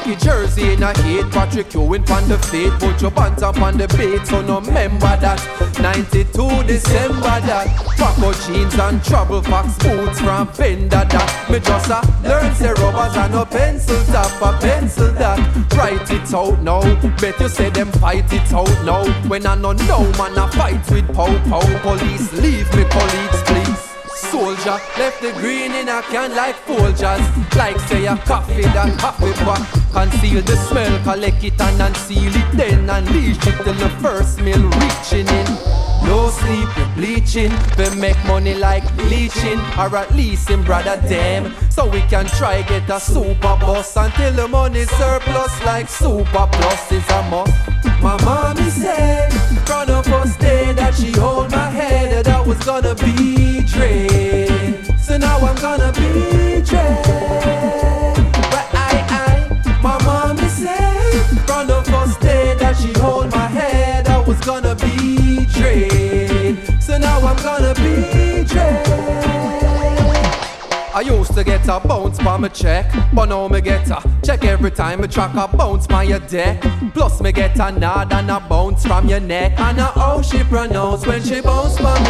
[0.08, 3.78] I, jersey in a heat, Patrick Ewing on the feet, put your pants up on
[3.78, 5.40] the beat, so no remember that.
[5.82, 7.68] 92 December that,
[7.98, 11.50] Paco jeans and trouble fox boots from Fender that.
[11.50, 15.40] Me just a learn say rubbers and no pencil top, a pencil that.
[15.76, 16.82] Write it out now,
[17.20, 19.04] bet you say them fight it out now.
[19.28, 22.32] When I no know man, I fight with pow pow police.
[22.34, 23.87] Leave me colleagues, please.
[24.18, 27.22] Soldier left the green in a can like Folgers.
[27.56, 29.62] Like say a coffee that happy back
[29.94, 32.90] Conceal the smell, collect it and unseal it Then.
[32.90, 35.48] Unleash it till the first meal reaching in.
[36.04, 37.52] No sleep, we bleaching.
[37.78, 41.54] We make money like leeching Or at least in brother them.
[41.70, 46.92] So we can try get a super bus Until the money surplus like super plus
[46.92, 47.54] is a must.
[48.02, 49.32] My mommy said
[49.68, 51.67] From the first day that she hold my
[52.48, 56.37] was gonna be dread So now I'm gonna be
[70.98, 74.44] I used to get a bounce by my check, but now me get a check
[74.44, 76.60] every time me track a bounce by your deck.
[76.96, 80.44] Plus me get a nod and a bounce from your neck, and a how she
[80.46, 82.10] pronounce when she bounce for me.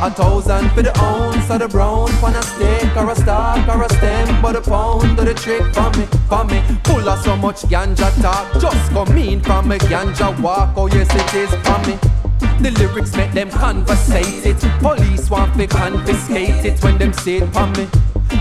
[0.00, 3.82] A thousand for the ounce of the brown, for a stick or a stalk or
[3.82, 6.62] a stem, but a pound of the trick for me, for me.
[6.84, 10.72] Full of so much ganja talk, just come in from me ganja walk.
[10.76, 11.98] Oh yes it is for me.
[12.62, 14.60] The lyrics make them conversate it.
[14.78, 17.88] Police want to confiscate it when them say it for me.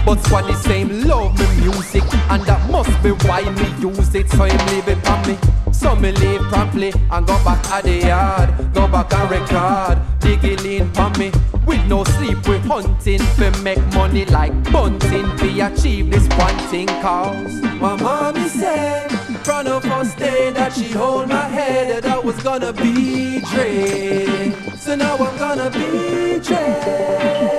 [0.06, 4.30] But squad the same love me music And that must be why me use it.
[4.30, 5.38] So him leave it for me.
[5.72, 8.74] So me leave promptly And go back at the yard.
[8.74, 9.99] Go back and record.
[10.20, 11.32] Digging in for me.
[11.66, 16.88] With no sleep we hunting For make money like bunting We achieve this one thing.
[16.88, 19.10] Cause My mommy said
[19.44, 24.52] From of first day that she hold my head That I was gonna be Dre
[24.78, 27.59] So now I'm gonna be Dre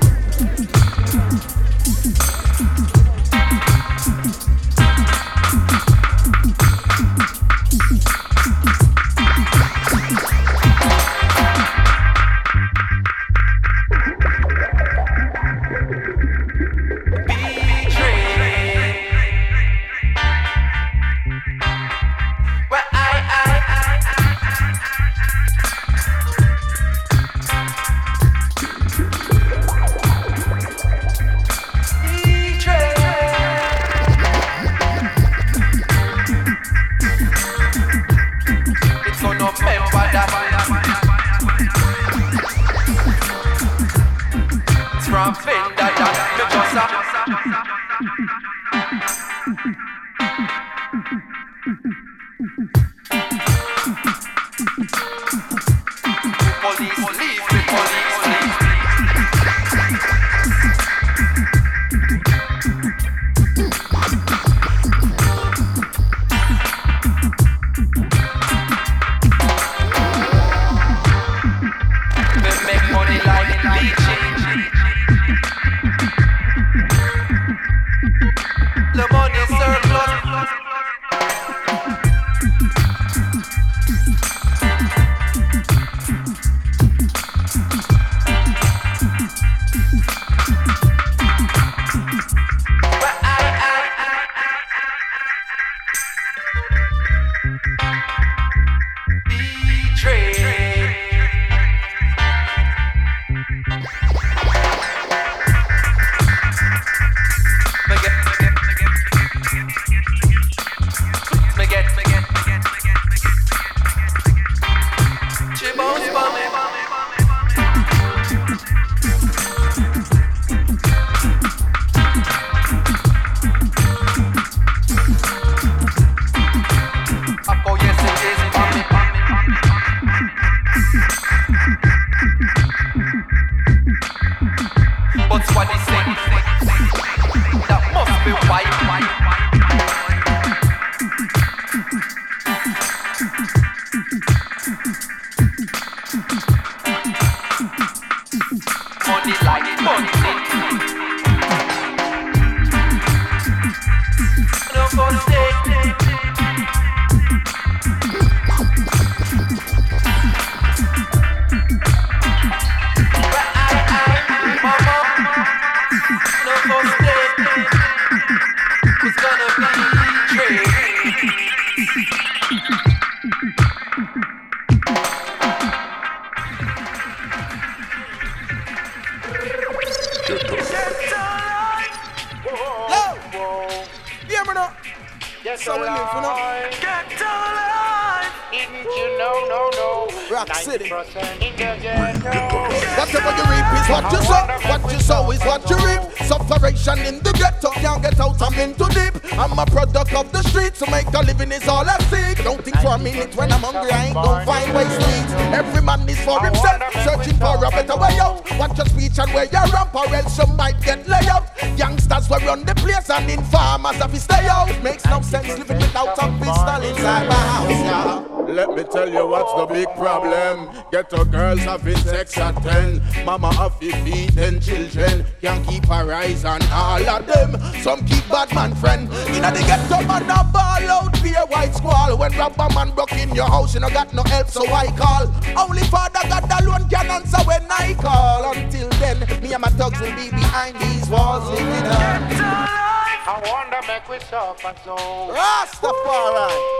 [219.71, 220.69] big problem.
[220.91, 223.01] Ghetto girls having sex at 10.
[223.25, 225.25] Mama have to feed ten children.
[225.41, 227.59] Can't keep her eyes on all of them.
[227.81, 229.09] Some keep bad man friend.
[229.33, 232.17] You know they get up and a ball out, be a white squall.
[232.17, 235.31] When rubber man broke in your house, you know got no help, so I call.
[235.57, 238.51] Only Father God alone can answer when I call.
[238.53, 242.81] Until then, me and my thugs will be behind these walls living on.
[243.23, 244.95] I wonder make we suffer so.
[245.31, 246.71] Rastafari.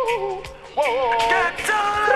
[0.75, 2.10] Get alive.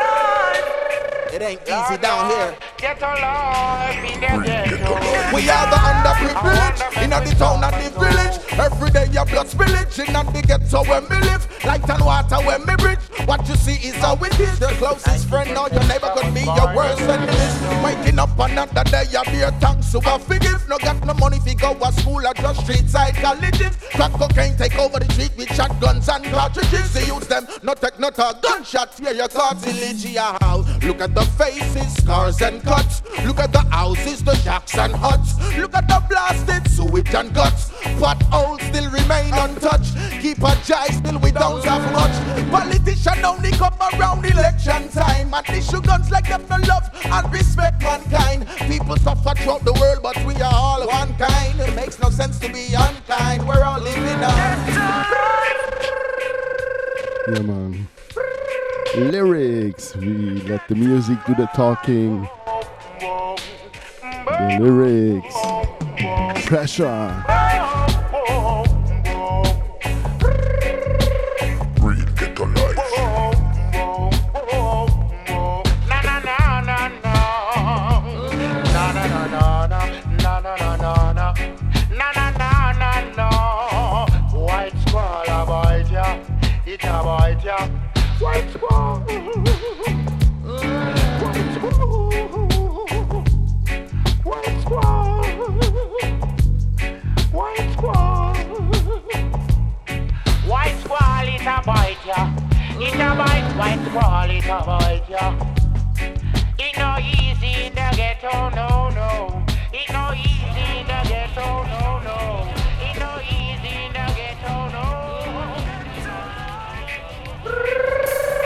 [1.35, 2.55] It ain't easy down here.
[2.77, 5.35] Get alive in the ghetto.
[5.35, 8.39] We are the underprivileged in the town and the village.
[8.57, 11.45] Every day your blood spillage in the ghetto where we live.
[11.65, 13.03] Light and water when we bridge.
[13.27, 14.61] What you see is how it is.
[14.61, 17.83] Your closest friend or your neighbor could be your worst enemy.
[17.83, 20.65] Waking up another day, you beer thanks to a forgive.
[20.69, 23.75] No got no money if you go to school or just street side colleges.
[23.91, 26.93] Crack cocaine take over the street with shotguns and cartridges.
[26.93, 28.93] They use them, not take not a gunshot.
[28.93, 30.37] Fear your cartilage, yeah.
[30.39, 30.54] how.
[30.83, 33.01] Look at the faces, scars and cuts.
[33.25, 35.35] Look at the houses, the shacks and huts.
[35.57, 37.71] Look at the blasted sewage and guts.
[37.99, 39.95] Potholes still remain untouched.
[40.21, 42.15] Keep a jive still we don't have much.
[42.51, 47.81] Politician only come around election time and issue guns like them no love and respect
[47.81, 48.47] mankind.
[48.69, 51.59] People suffer throughout the world, but we are all one kind.
[51.59, 53.47] It makes no sense to be unkind.
[53.47, 54.54] We're all living on.
[60.67, 62.27] The music do the talking.
[64.01, 65.35] The lyrics.
[66.47, 67.34] Pressure.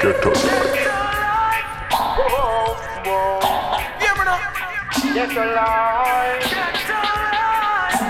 [0.09, 0.29] Get a
[1.93, 2.73] Whoa,
[3.05, 3.77] whoa.
[4.01, 4.41] Hear me now.
[5.13, 6.41] Get alive.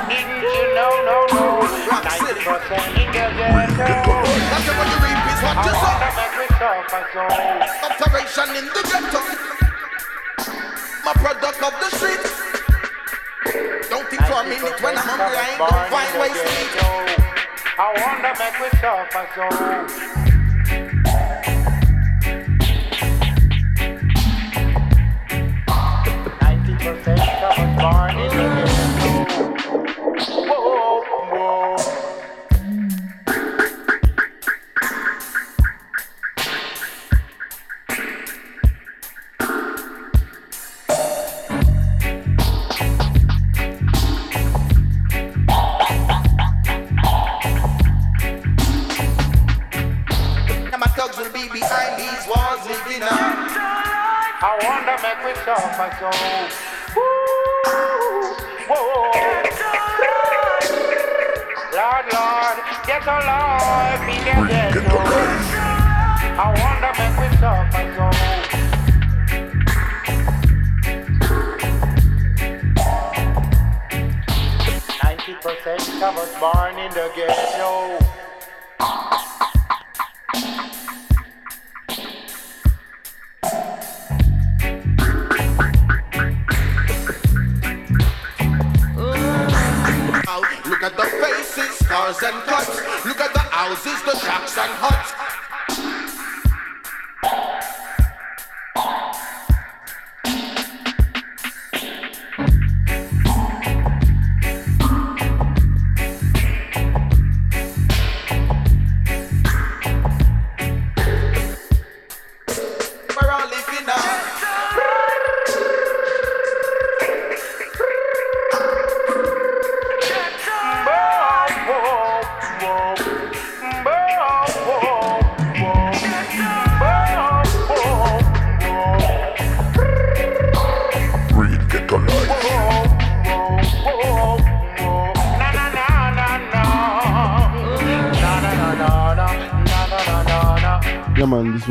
[0.08, 1.60] Didn't you know, no, no.
[1.60, 3.52] 90% in the ghetto.
[4.48, 5.92] That's what you reap is what I you sow.
[5.92, 7.28] wanna make we suffer so.
[7.84, 9.20] Operation in the ghetto.
[11.04, 12.24] My product of the street.
[13.90, 16.80] Don't think for a minute when I'm hungry, I ain't gonna find ways to eat.
[17.78, 20.29] I wonder make we suffer so.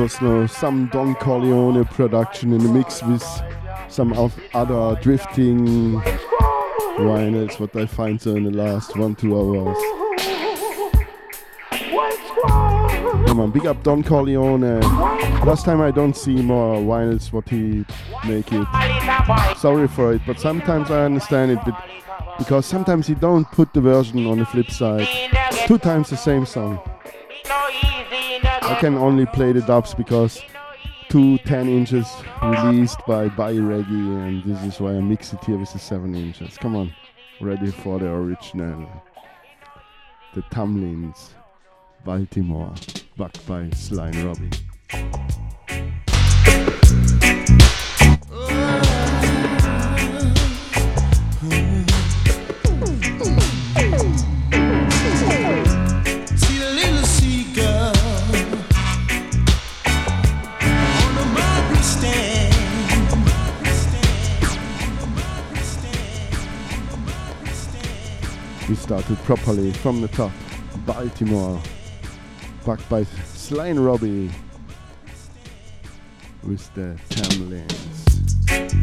[0.08, 3.22] Was now some Don Corleone production in the mix with
[3.88, 6.00] some of other drifting
[6.96, 9.76] vinyls, what I find so in the last one, two hours.
[13.26, 14.80] Come on, big up Don Corleone.
[15.44, 17.84] Last time I don't see more vinyls, what he
[18.26, 18.66] make it.
[19.58, 21.58] Sorry for it, but sometimes I understand it,
[22.38, 25.06] because sometimes he don't put the version on the flip side.
[25.66, 26.80] Two times the same song.
[28.68, 30.42] I can only play the dubs because
[31.08, 32.06] two 10 inches
[32.42, 36.14] released by By Reggae and this is why I mix it here with the 7
[36.14, 36.58] inches.
[36.58, 36.94] Come on,
[37.40, 38.86] ready for the original.
[40.34, 41.30] The Tamlins,
[42.04, 42.74] Baltimore,
[43.16, 44.50] backed by and Robbie.
[69.08, 70.30] Started properly from the top.
[70.84, 71.60] Baltimore,
[72.66, 74.30] backed by Sly and Robbie
[76.42, 78.77] with the Tamlins.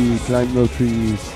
[0.00, 1.32] CNT, Climb No Trees.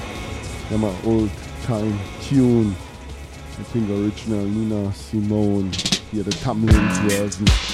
[0.70, 1.30] Yeah, man, old
[1.64, 2.70] time tune.
[2.70, 5.70] I think original Nina Simone.
[6.10, 7.73] Here, the Tamlins version.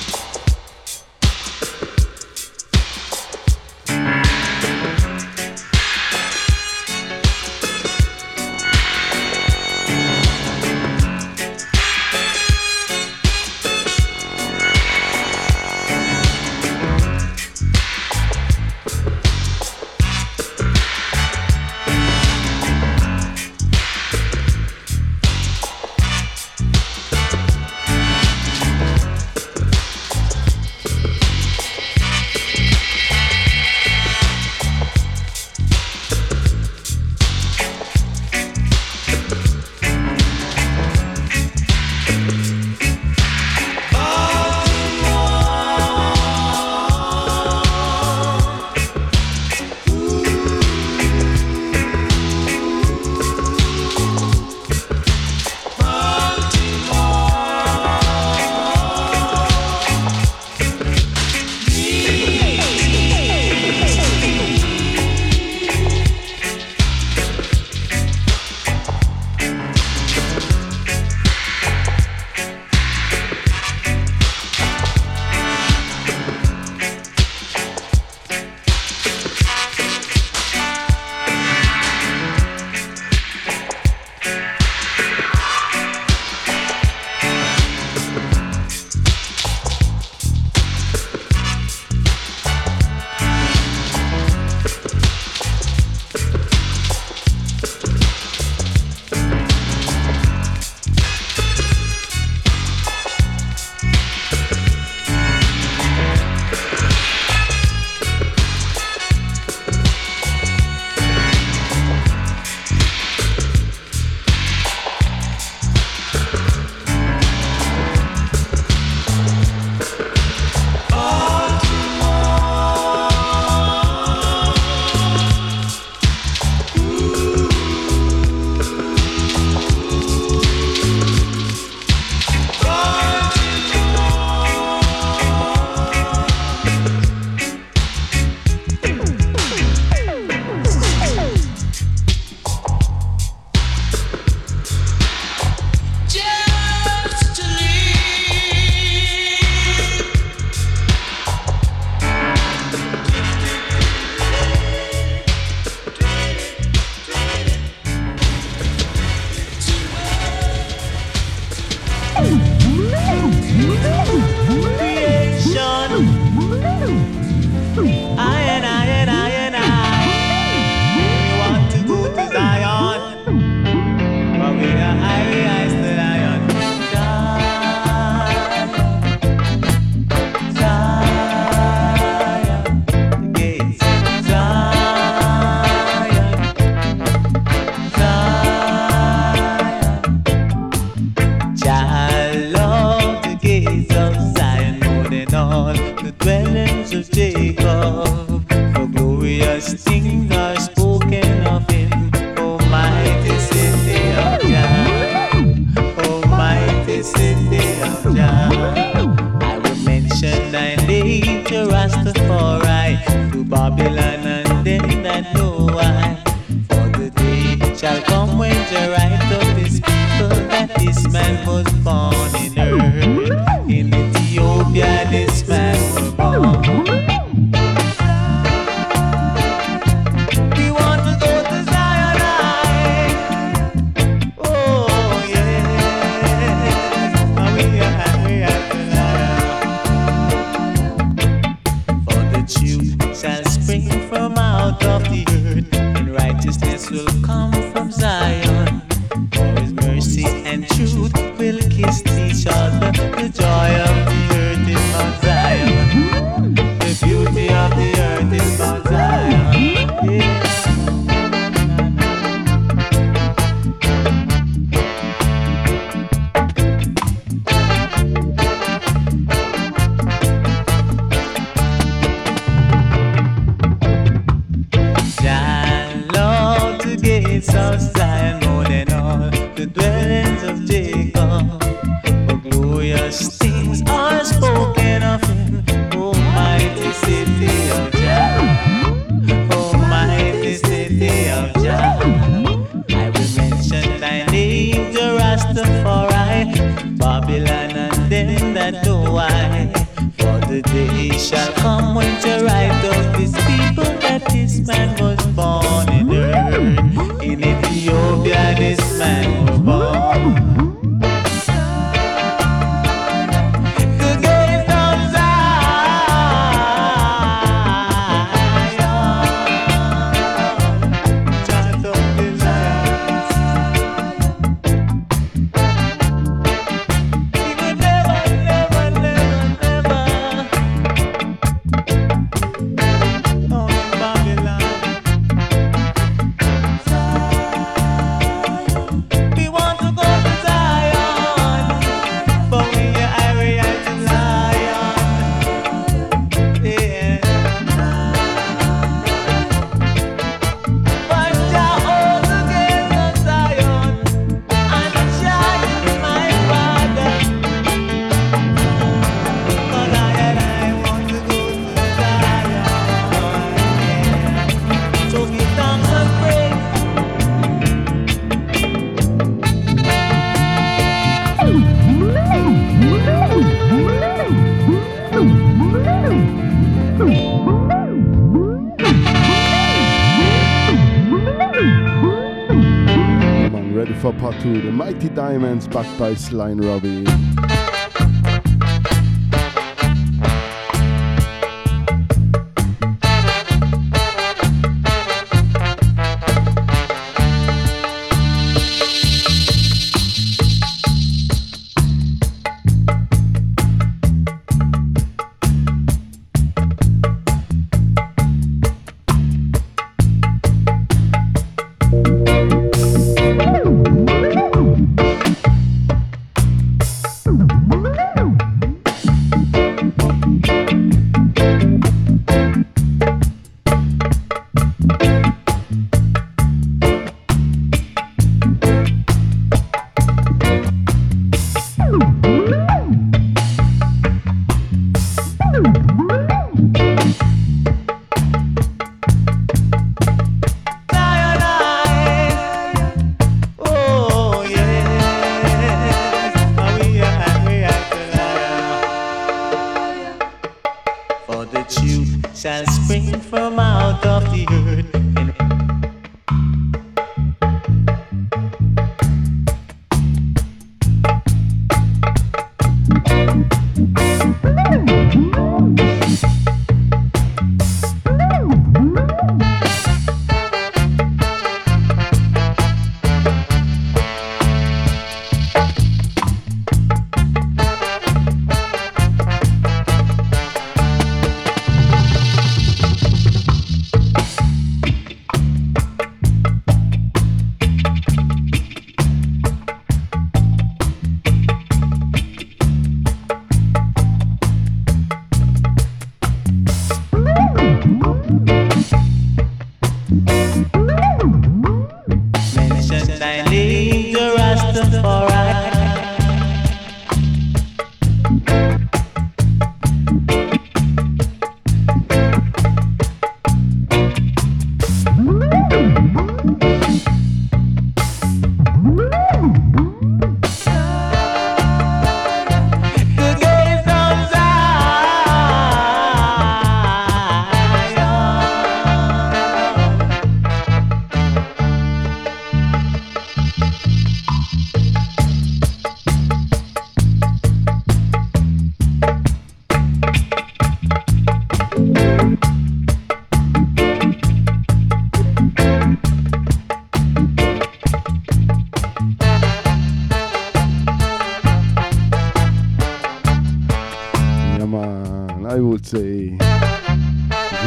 [385.71, 387.10] Backed by Sly Robbie.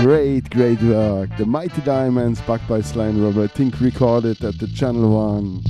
[0.02, 1.30] Great, great work.
[1.38, 5.62] The Mighty Diamonds, backed by Sly and Robbie, I think recorded at the Channel 1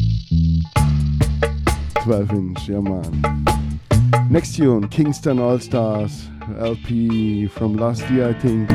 [2.04, 3.48] 12 inch, yeah man.
[4.30, 8.70] Next tune, Kingston All Stars, LP from last year, I think.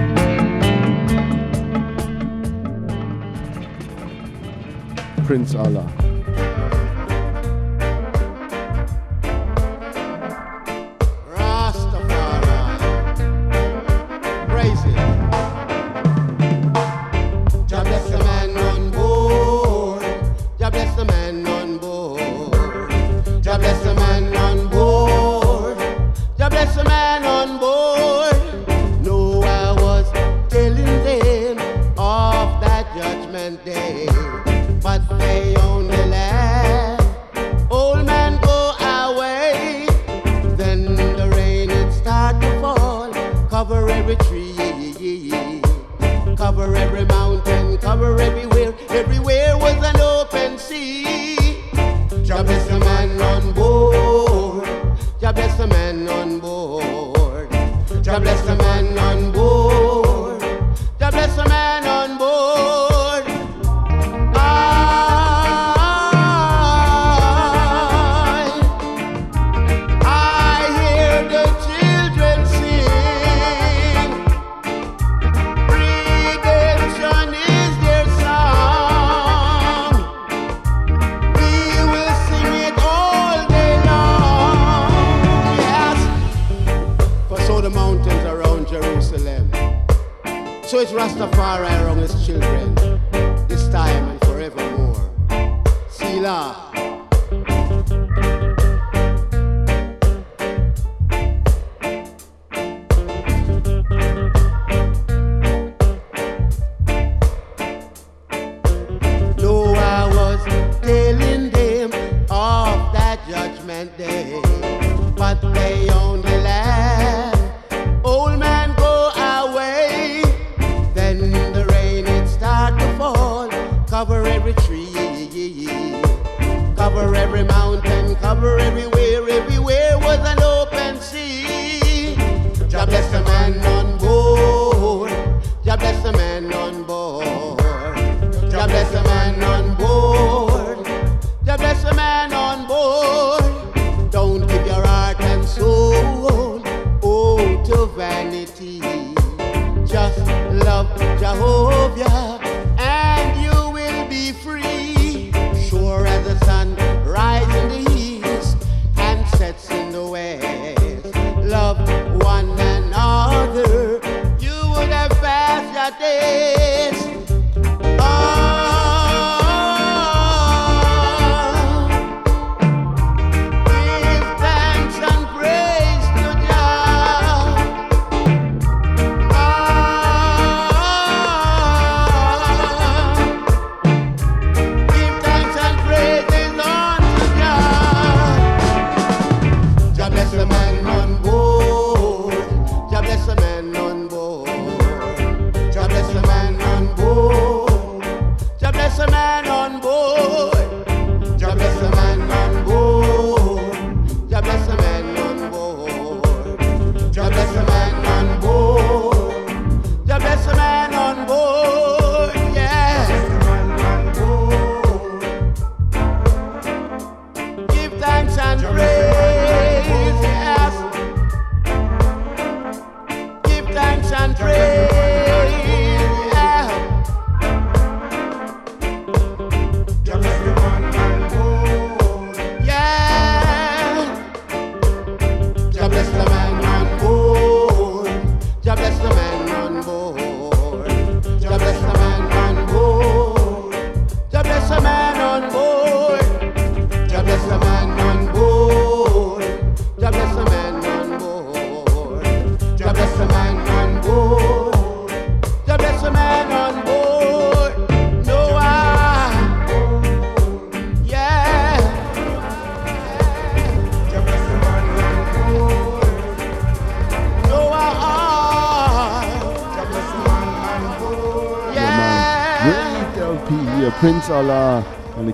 [5.24, 5.97] Prince Allah.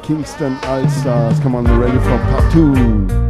[0.05, 1.41] Kingston All Stars.
[1.41, 3.24] Come on, we're ready for part two.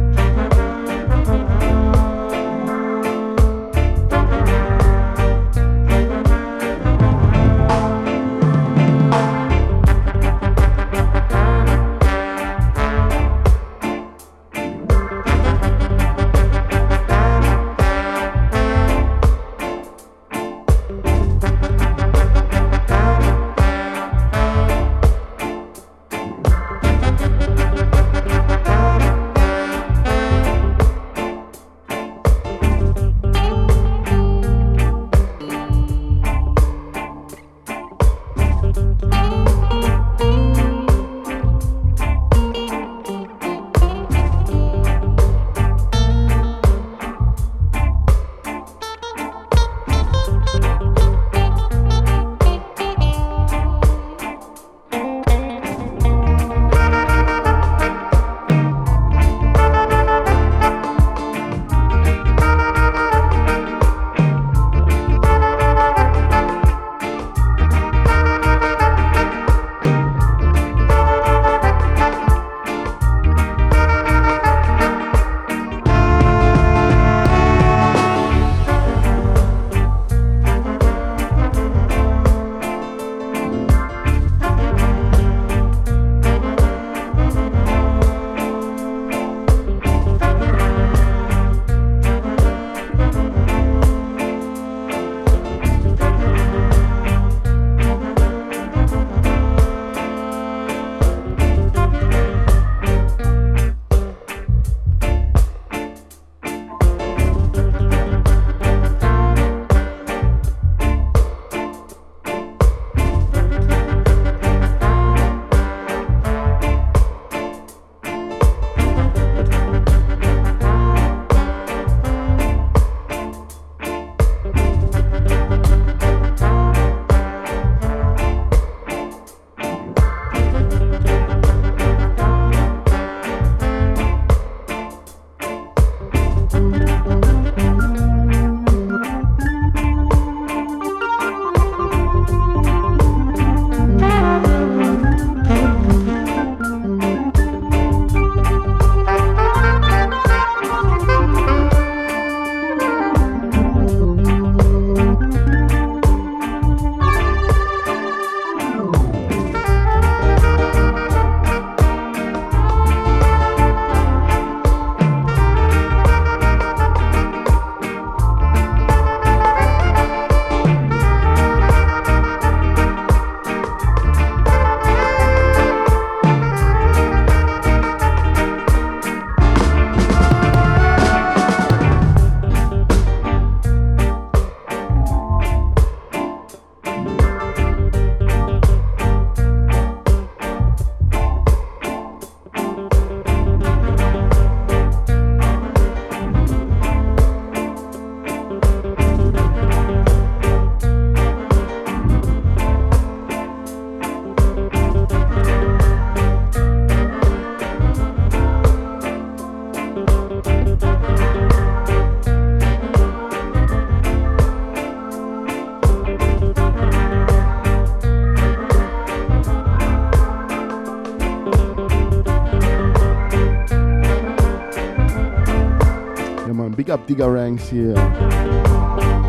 [226.95, 227.93] Up Digger Ranks here.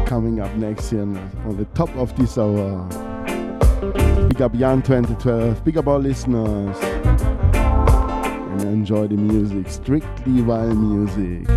[0.07, 2.87] Coming up next year on the top of this hour.
[4.29, 5.65] Big up Jan 2012.
[5.65, 6.77] Big up our listeners.
[8.53, 9.69] And enjoy the music.
[9.69, 11.49] Strictly wild music.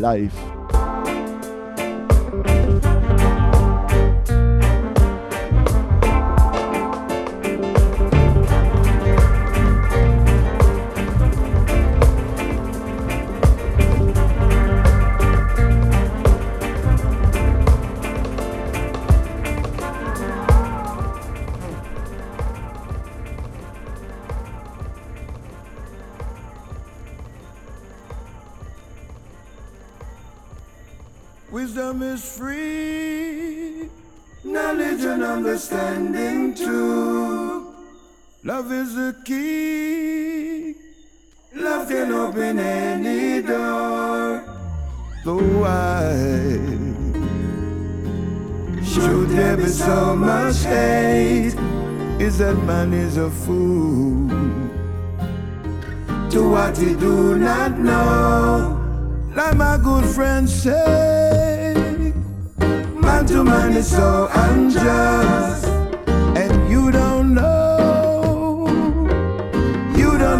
[0.00, 0.39] Live.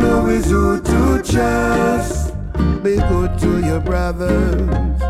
[0.00, 2.34] Know is who to trust.
[2.82, 5.00] Be good to your brothers,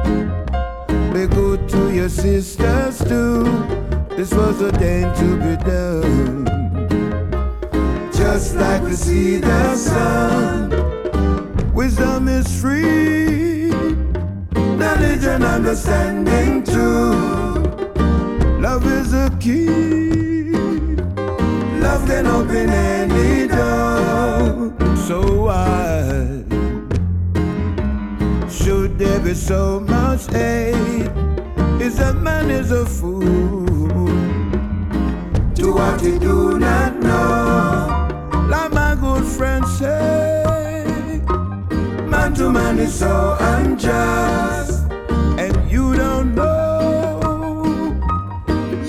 [1.14, 3.44] be good to your sisters too.
[4.16, 6.44] This was a ordained to be done,
[8.12, 10.70] just like the see the sun.
[11.72, 13.70] Wisdom is free,
[14.52, 17.12] knowledge and understanding too.
[18.60, 20.50] Love is the key,
[21.80, 24.39] love can open any door.
[25.10, 26.44] So why
[28.48, 31.10] should there be so much hate?
[31.82, 34.06] Is that man is a fool
[35.56, 38.46] to what he do not know?
[38.48, 41.20] Like my good friend say,
[42.06, 44.92] man to man is so unjust,
[45.42, 47.18] and you don't know,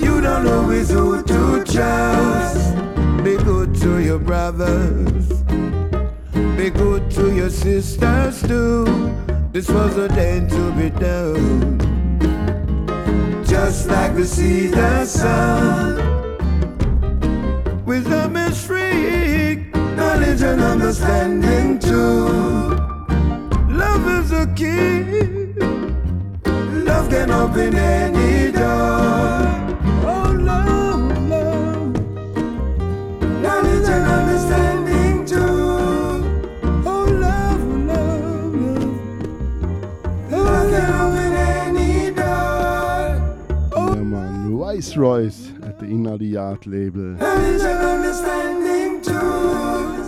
[0.00, 2.76] you don't know who to trust.
[3.24, 5.41] Be good to your brothers,
[7.42, 8.84] your sisters too.
[9.50, 11.76] This was a ordained to be done,
[13.44, 15.96] just like the sea, the sun.
[17.84, 19.66] Wisdom is free,
[19.96, 22.28] knowledge and understanding too.
[23.82, 25.02] Love is a key.
[26.86, 29.48] Love can open any door.
[30.12, 31.92] Oh, love, love.
[33.42, 34.81] Knowledge and understanding
[44.82, 44.92] man.
[44.92, 47.00] Viceroys at the Inna de Yard label.
[47.00, 49.12] Knowledge and understanding too.
[49.14, 50.00] Oh,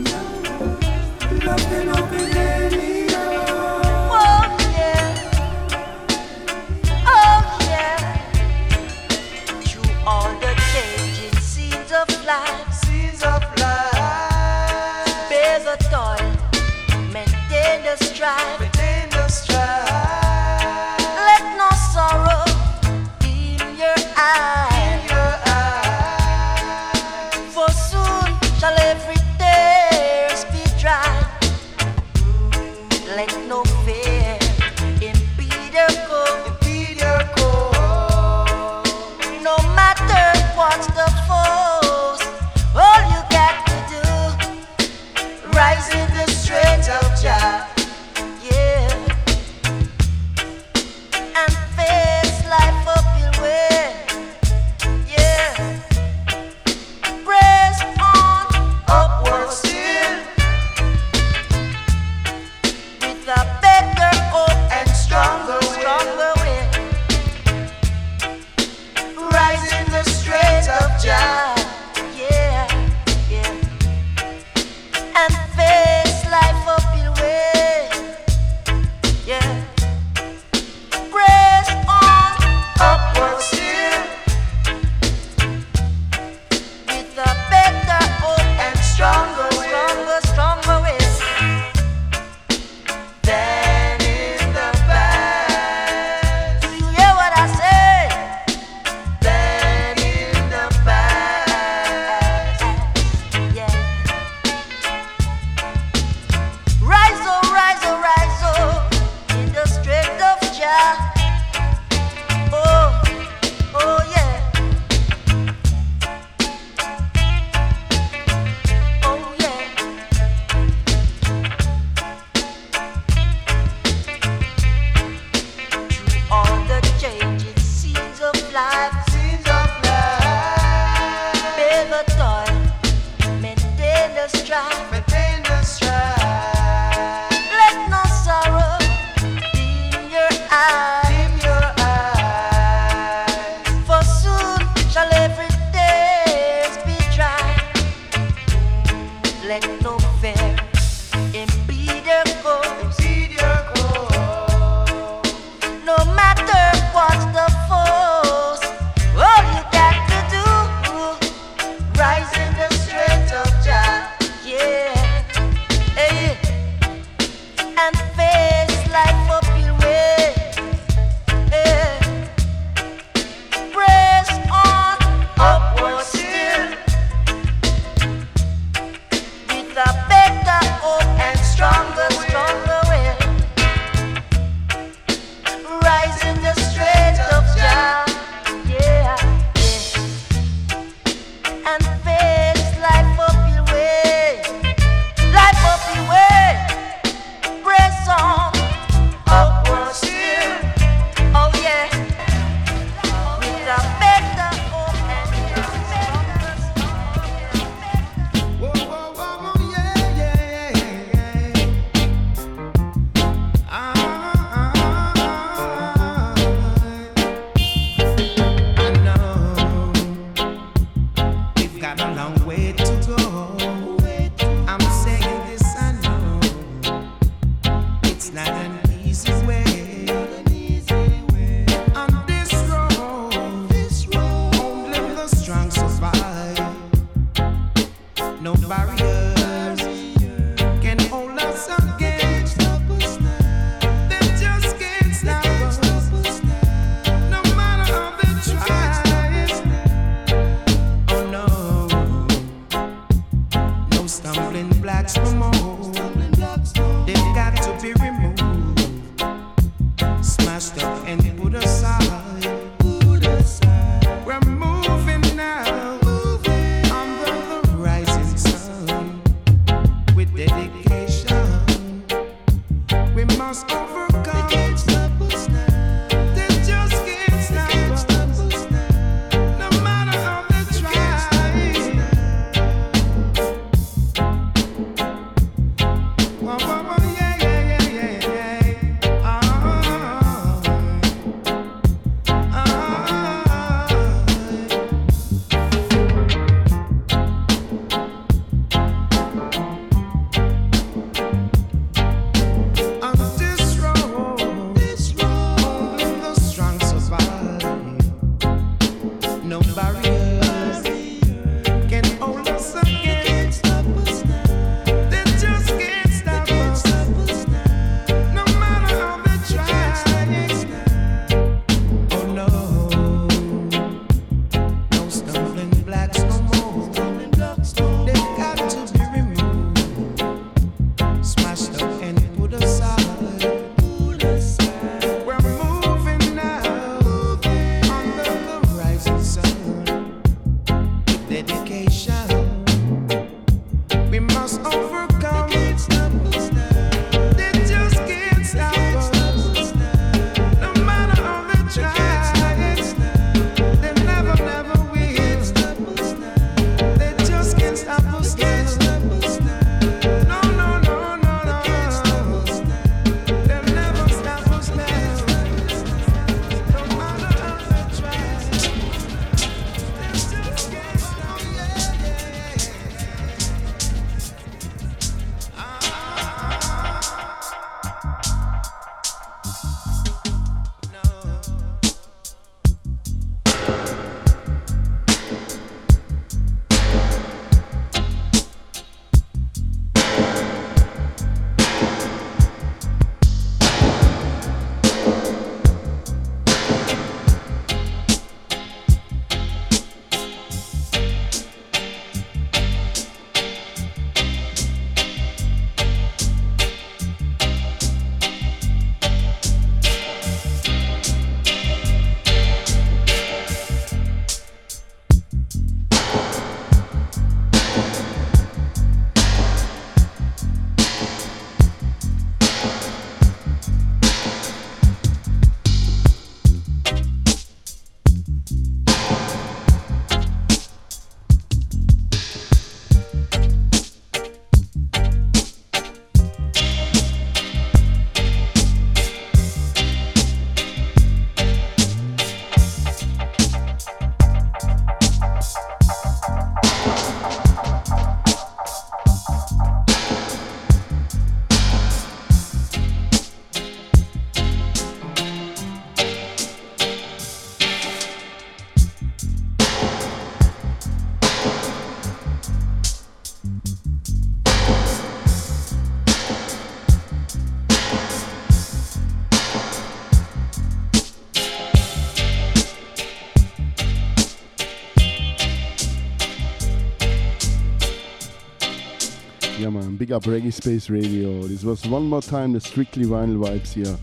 [480.01, 481.43] Big up Reggae Space Radio.
[481.43, 483.99] This was one more time the Strictly Vinyl vibes here.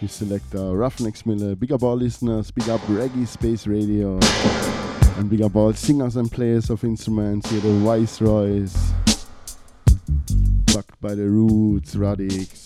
[0.00, 1.54] You select uh, Ruffneck Smille.
[1.56, 2.50] Big up all listeners.
[2.50, 4.18] Big up Reggae Space Radio.
[5.18, 7.60] And big up all singers and players of instruments here.
[7.60, 8.74] The Viceroys.
[10.74, 12.61] Buck by the Roots, Radics.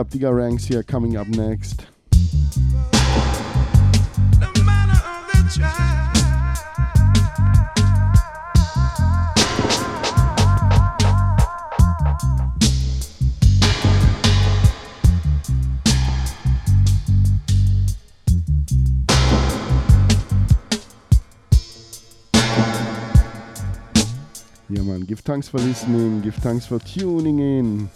[0.00, 1.84] got bigger ranks here coming up next.
[24.70, 27.90] Yeah, man, give thanks for listening, give thanks for tuning in.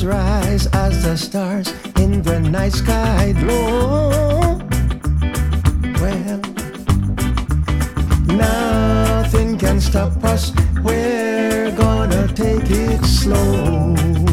[0.00, 4.58] tears rise as the stars in the night sky glow.
[6.00, 6.40] Well,
[8.26, 10.52] nothing can stop us.
[10.82, 14.29] We're gonna take it slow.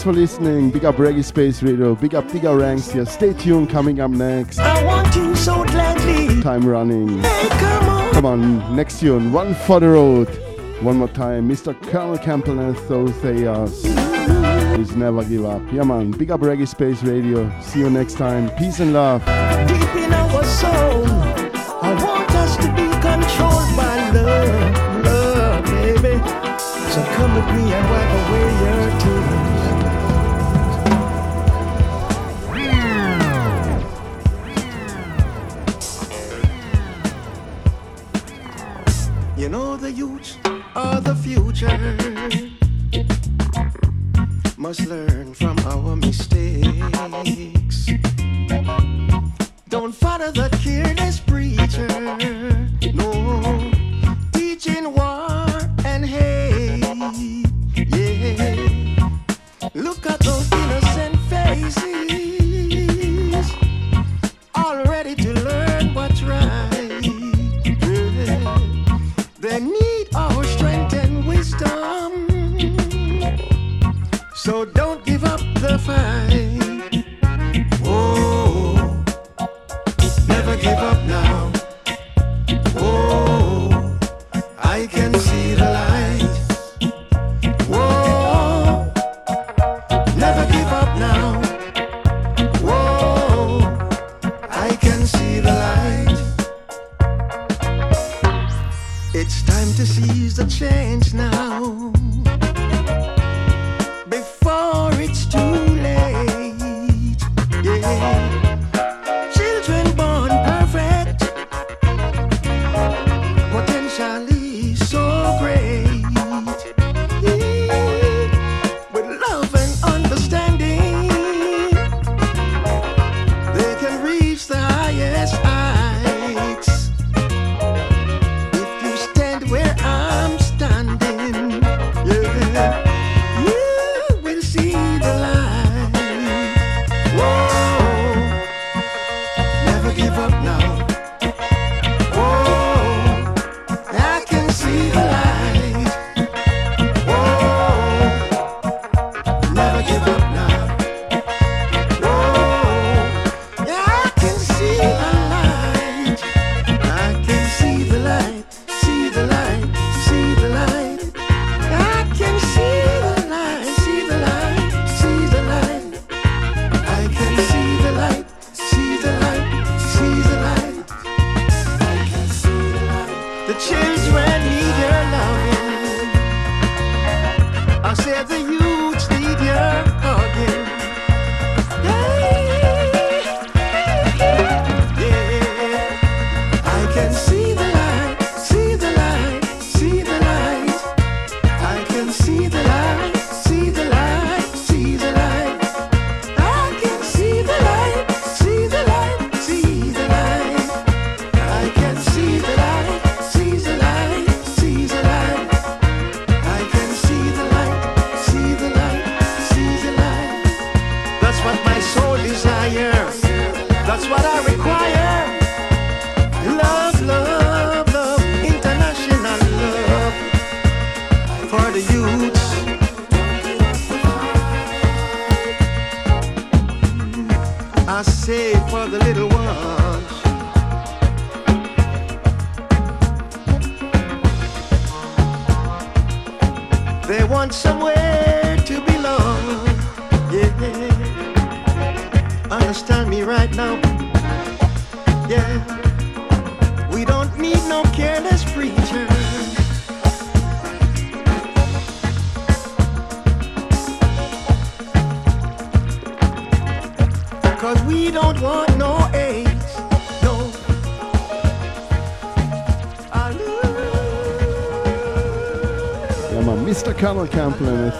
[0.00, 0.70] Thanks for listening.
[0.70, 1.94] Big up Reggae Space Radio.
[1.94, 3.04] Big up Tiga Ranks here.
[3.04, 3.68] Stay tuned.
[3.68, 4.58] Coming up next.
[4.58, 6.40] I want you so gladly.
[6.40, 7.18] Time running.
[7.18, 8.12] Hey, come, on.
[8.14, 8.74] come on.
[8.76, 9.30] Next tune.
[9.30, 10.26] One for the road.
[10.80, 11.50] One more time.
[11.50, 11.78] Mr.
[11.90, 13.82] Cornell Campbell and Thotheas.
[14.74, 15.60] Please never give up.
[15.70, 16.12] Yeah, man.
[16.12, 17.52] Big up Reggae Space Radio.
[17.60, 18.48] See you next time.
[18.56, 19.20] Peace and love.
[19.68, 21.04] Deep in our soul.
[21.82, 25.04] I want us to be controlled by love.
[25.04, 26.16] Love, baby.
[26.90, 27.99] So come with me and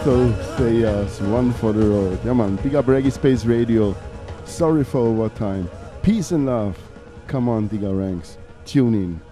[0.03, 2.19] so say uh, us one for the road.
[2.25, 3.95] Yeah, man, big up Reggae Space Radio.
[4.45, 5.69] Sorry for overtime.
[6.01, 6.77] Peace and love.
[7.27, 8.37] Come on, Digger Ranks.
[8.65, 9.30] Tune in.